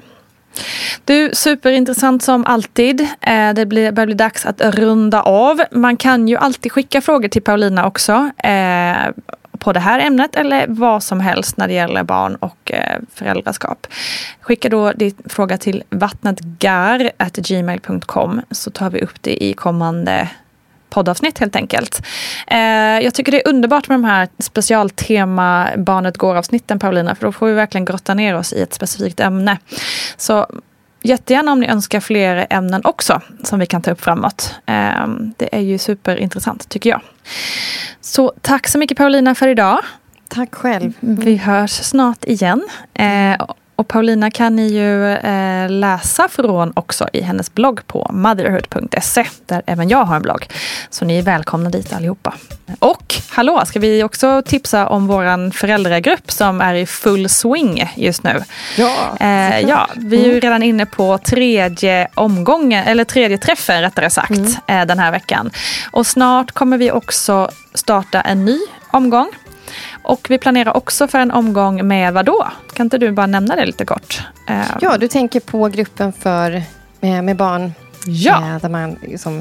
Du, 1.05 1.29
superintressant 1.33 2.23
som 2.23 2.45
alltid. 2.45 3.01
Eh, 3.21 3.53
det 3.53 3.65
blir, 3.65 3.91
börjar 3.91 4.05
bli 4.05 4.15
dags 4.15 4.45
att 4.45 4.61
runda 4.61 5.21
av. 5.21 5.61
Man 5.71 5.97
kan 5.97 6.27
ju 6.27 6.37
alltid 6.37 6.71
skicka 6.71 7.01
frågor 7.01 7.27
till 7.27 7.41
Paulina 7.41 7.87
också. 7.87 8.31
Eh, 8.37 9.11
på 9.61 9.73
det 9.73 9.79
här 9.79 9.99
ämnet 9.99 10.35
eller 10.35 10.65
vad 10.67 11.03
som 11.03 11.19
helst 11.19 11.57
när 11.57 11.67
det 11.67 11.73
gäller 11.73 12.03
barn 12.03 12.35
och 12.35 12.71
eh, 12.71 12.99
föräldraskap. 13.13 13.87
Skicka 14.41 14.69
då 14.69 14.91
din 14.91 15.15
fråga 15.25 15.57
till 15.57 15.83
vattnetgar.gmail.com 15.89 18.41
så 18.51 18.71
tar 18.71 18.89
vi 18.89 19.01
upp 19.01 19.21
det 19.21 19.43
i 19.43 19.53
kommande 19.53 20.29
poddavsnitt 20.91 21.39
helt 21.39 21.55
enkelt. 21.55 22.01
Eh, 22.47 22.57
jag 23.03 23.13
tycker 23.13 23.31
det 23.31 23.47
är 23.47 23.49
underbart 23.49 23.87
med 23.87 23.95
de 23.95 24.03
här 24.03 24.27
specialtema 24.39 25.67
Barnet 25.77 26.17
går-avsnitten 26.17 26.79
Paulina, 26.79 27.15
för 27.15 27.25
då 27.25 27.31
får 27.31 27.47
vi 27.47 27.53
verkligen 27.53 27.85
grotta 27.85 28.13
ner 28.13 28.35
oss 28.35 28.53
i 28.53 28.61
ett 28.61 28.73
specifikt 28.73 29.19
ämne. 29.19 29.57
Så 30.17 30.47
jättegärna 31.03 31.51
om 31.51 31.59
ni 31.59 31.67
önskar 31.67 31.99
fler 31.99 32.47
ämnen 32.49 32.81
också 32.83 33.21
som 33.43 33.59
vi 33.59 33.65
kan 33.65 33.81
ta 33.81 33.91
upp 33.91 34.01
framåt. 34.01 34.55
Eh, 34.65 35.07
det 35.37 35.55
är 35.55 35.61
ju 35.61 35.77
superintressant 35.77 36.69
tycker 36.69 36.89
jag. 36.89 37.01
Så 38.01 38.33
tack 38.41 38.67
så 38.67 38.77
mycket 38.77 38.97
Paulina 38.97 39.35
för 39.35 39.47
idag. 39.47 39.79
Tack 40.27 40.55
själv. 40.55 40.93
Vi 40.99 41.37
hörs 41.37 41.71
snart 41.71 42.25
igen. 42.25 42.63
Eh, 42.93 43.35
och 43.81 43.87
Paulina 43.87 44.31
kan 44.31 44.55
ni 44.55 44.67
ju 44.67 45.13
eh, 45.13 45.69
läsa 45.69 46.27
från 46.27 46.71
också 46.75 47.07
i 47.13 47.21
hennes 47.21 47.53
blogg 47.53 47.87
på 47.87 48.09
motherhood.se 48.13 49.25
där 49.45 49.61
även 49.65 49.89
jag 49.89 50.05
har 50.05 50.15
en 50.15 50.21
blogg. 50.21 50.47
Så 50.89 51.05
ni 51.05 51.17
är 51.17 51.21
välkomna 51.21 51.69
dit 51.69 51.93
allihopa. 51.93 52.33
Och 52.79 53.15
hallå, 53.29 53.65
ska 53.65 53.79
vi 53.79 54.03
också 54.03 54.41
tipsa 54.45 54.87
om 54.87 55.07
våran 55.07 55.51
föräldragrupp 55.51 56.31
som 56.31 56.61
är 56.61 56.73
i 56.73 56.85
full 56.85 57.29
swing 57.29 57.91
just 57.95 58.23
nu. 58.23 58.43
Ja, 58.77 59.17
Eh, 59.19 59.59
ja, 59.59 59.89
vi 59.95 60.25
är 60.25 60.33
ju 60.33 60.39
redan 60.39 60.63
inne 60.63 60.85
på 60.85 61.17
tredje 61.17 62.07
omgången, 62.15 62.87
eller 62.87 63.03
tredje 63.03 63.37
träffen 63.37 63.81
rättare 63.81 64.09
sagt, 64.09 64.31
eh, 64.67 64.85
den 64.85 64.99
här 64.99 65.11
veckan. 65.11 65.51
Och 65.91 66.07
snart 66.07 66.51
kommer 66.51 66.77
vi 66.77 66.91
också 66.91 67.49
starta 67.73 68.21
en 68.21 68.45
ny 68.45 68.59
omgång. 68.91 69.29
Och 70.03 70.27
vi 70.29 70.37
planerar 70.37 70.77
också 70.77 71.07
för 71.07 71.19
en 71.19 71.31
omgång 71.31 71.87
med 71.87 72.13
vad 72.13 72.25
då? 72.25 72.47
Kan 72.73 72.85
inte 72.85 72.97
du 72.97 73.11
bara 73.11 73.27
nämna 73.27 73.55
det 73.55 73.65
lite 73.65 73.85
kort? 73.85 74.21
Eh, 74.47 74.61
Ja, 74.81 74.97
du 74.97 75.07
tänker 75.07 75.39
på 75.39 75.67
gruppen 75.67 76.13
för, 76.13 76.63
med, 76.99 77.23
med 77.23 77.35
barn 77.35 77.73
ja, 78.05 78.47
eh, 78.47 78.61
där 78.61 78.69
man 78.69 78.97
liksom, 79.01 79.39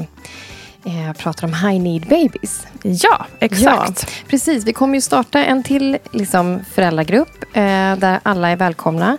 eh, 0.85 1.13
pratar 1.17 1.47
om 1.47 1.53
high 1.53 1.81
need 1.81 2.01
babies. 2.01 2.67
ja, 2.83 3.25
exakt. 3.39 4.03
Ja, 4.07 4.07
precis. 4.29 4.65
Vi 4.65 4.73
kommer 4.73 4.95
ju 4.95 5.01
starta 5.01 5.43
en 5.45 5.63
till 5.63 5.97
liksom, 6.11 6.59
föräldragrupp 6.73 7.43
eh, 7.53 7.95
där 7.97 8.19
alla 8.23 8.49
är 8.49 8.55
välkomna. 8.55 9.17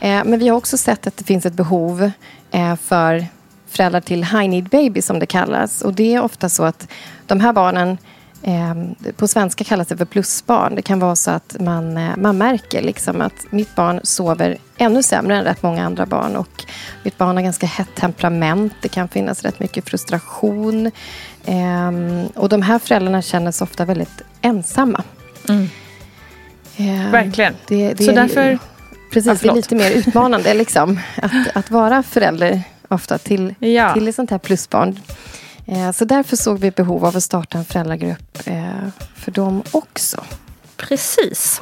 Eh, 0.00 0.24
men 0.24 0.38
vi 0.38 0.48
har 0.48 0.56
också 0.56 0.76
sett 0.76 1.06
att 1.06 1.16
det 1.16 1.24
finns 1.24 1.46
ett 1.46 1.52
behov 1.54 2.10
eh, 2.50 2.76
för 2.76 3.26
föräldrar 3.68 4.00
till 4.00 4.24
high 4.24 4.48
need 4.48 4.68
babies 4.68 5.06
som 5.06 5.18
det 5.18 5.26
kallas. 5.26 5.82
Och 5.82 5.94
det 5.94 6.14
är 6.14 6.22
ofta 6.22 6.48
så 6.48 6.64
att 6.64 6.88
de 7.26 7.40
här 7.40 7.52
barnen 7.52 7.90
Eh, 7.90 7.96
på 9.16 9.28
svenska 9.28 9.64
kallas 9.64 9.88
det 9.88 9.96
för 9.96 10.04
plusbarn. 10.04 10.74
Det 10.74 10.82
kan 10.82 10.98
vara 11.00 11.16
så 11.16 11.30
att 11.30 11.56
man, 11.60 11.96
eh, 11.96 12.16
man 12.16 12.38
märker 12.38 12.82
liksom 12.82 13.20
att 13.20 13.46
mitt 13.50 13.74
barn 13.74 14.00
sover 14.02 14.56
ännu 14.76 15.02
sämre 15.02 15.36
än 15.36 15.44
rätt 15.44 15.62
många 15.62 15.84
andra 15.86 16.06
barn. 16.06 16.36
Och 16.36 16.64
mitt 17.02 17.18
barn 17.18 17.36
har 17.36 17.42
ganska 17.42 17.66
hett 17.66 17.94
temperament. 17.94 18.72
Det 18.82 18.88
kan 18.88 19.08
finnas 19.08 19.42
rätt 19.42 19.60
mycket 19.60 19.88
frustration. 19.88 20.90
Ehm, 21.44 22.26
och 22.34 22.48
de 22.48 22.62
här 22.62 22.78
föräldrarna 22.78 23.22
känner 23.22 23.50
sig 23.52 23.64
ofta 23.64 23.84
väldigt 23.84 24.22
ensamma. 24.42 25.02
Mm. 25.48 25.68
Ehm, 26.76 27.10
Verkligen. 27.10 27.54
Det, 27.68 27.92
det 27.94 28.04
Så 28.04 28.10
är, 28.10 28.14
därför- 28.14 28.50
Ja, 28.50 28.58
Precis, 29.12 29.40
det 29.40 29.48
är 29.48 29.54
lite 29.54 29.74
mer 29.74 29.90
utmanande 29.90 30.54
liksom, 30.54 31.00
att, 31.22 31.32
att 31.56 31.70
vara 31.70 32.02
förälder 32.02 32.62
ofta 32.88 33.18
till, 33.18 33.54
Ja. 33.58 33.94
till 33.94 34.08
ett 34.08 34.14
sånt 34.14 34.30
här 34.30 34.38
plusbarn. 34.38 35.00
Eh, 35.70 35.92
så 35.92 36.04
därför 36.04 36.36
såg 36.36 36.58
vi 36.58 36.70
behov 36.70 37.04
av 37.04 37.16
att 37.16 37.22
starta 37.22 37.58
en 37.58 37.64
föräldragrupp 37.64 38.38
eh, 38.44 38.88
för 39.14 39.30
dem 39.30 39.62
också. 39.70 40.24
Precis. 40.76 41.60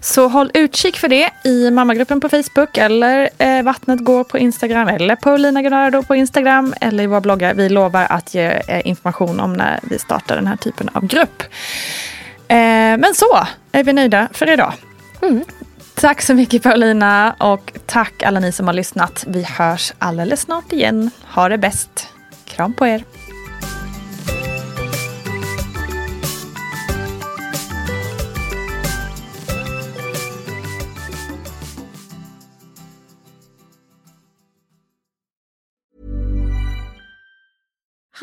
Så 0.00 0.28
håll 0.28 0.50
utkik 0.54 0.96
för 0.96 1.08
det 1.08 1.30
i 1.44 1.70
mammagruppen 1.70 2.20
på 2.20 2.28
Facebook 2.28 2.78
eller 2.78 3.30
eh, 3.38 3.62
Vattnet 3.62 4.04
går 4.04 4.24
på 4.24 4.38
Instagram 4.38 4.88
eller 4.88 5.16
Paulina 5.16 5.62
Gunnardo 5.62 6.02
på 6.02 6.14
Instagram 6.16 6.74
eller 6.80 7.04
i 7.04 7.06
våra 7.06 7.20
bloggar. 7.20 7.54
Vi 7.54 7.68
lovar 7.68 8.06
att 8.10 8.34
ge 8.34 8.62
eh, 8.68 8.86
information 8.86 9.40
om 9.40 9.52
när 9.52 9.80
vi 9.82 9.98
startar 9.98 10.36
den 10.36 10.46
här 10.46 10.56
typen 10.56 10.88
av 10.92 11.06
grupp. 11.06 11.42
Eh, 12.48 12.56
men 12.98 13.14
så 13.14 13.46
är 13.72 13.84
vi 13.84 13.92
nöjda 13.92 14.28
för 14.32 14.50
idag. 14.50 14.72
Mm. 15.22 15.44
Tack 15.94 16.22
så 16.22 16.34
mycket 16.34 16.62
Paulina 16.62 17.34
och 17.38 17.72
tack 17.86 18.22
alla 18.22 18.40
ni 18.40 18.52
som 18.52 18.66
har 18.66 18.74
lyssnat. 18.74 19.24
Vi 19.26 19.42
hörs 19.42 19.92
alldeles 19.98 20.40
snart 20.40 20.72
igen. 20.72 21.10
Ha 21.34 21.48
det 21.48 21.58
bäst. 21.58 22.08
Kram 22.44 22.74
på 22.74 22.86
er. 22.86 23.04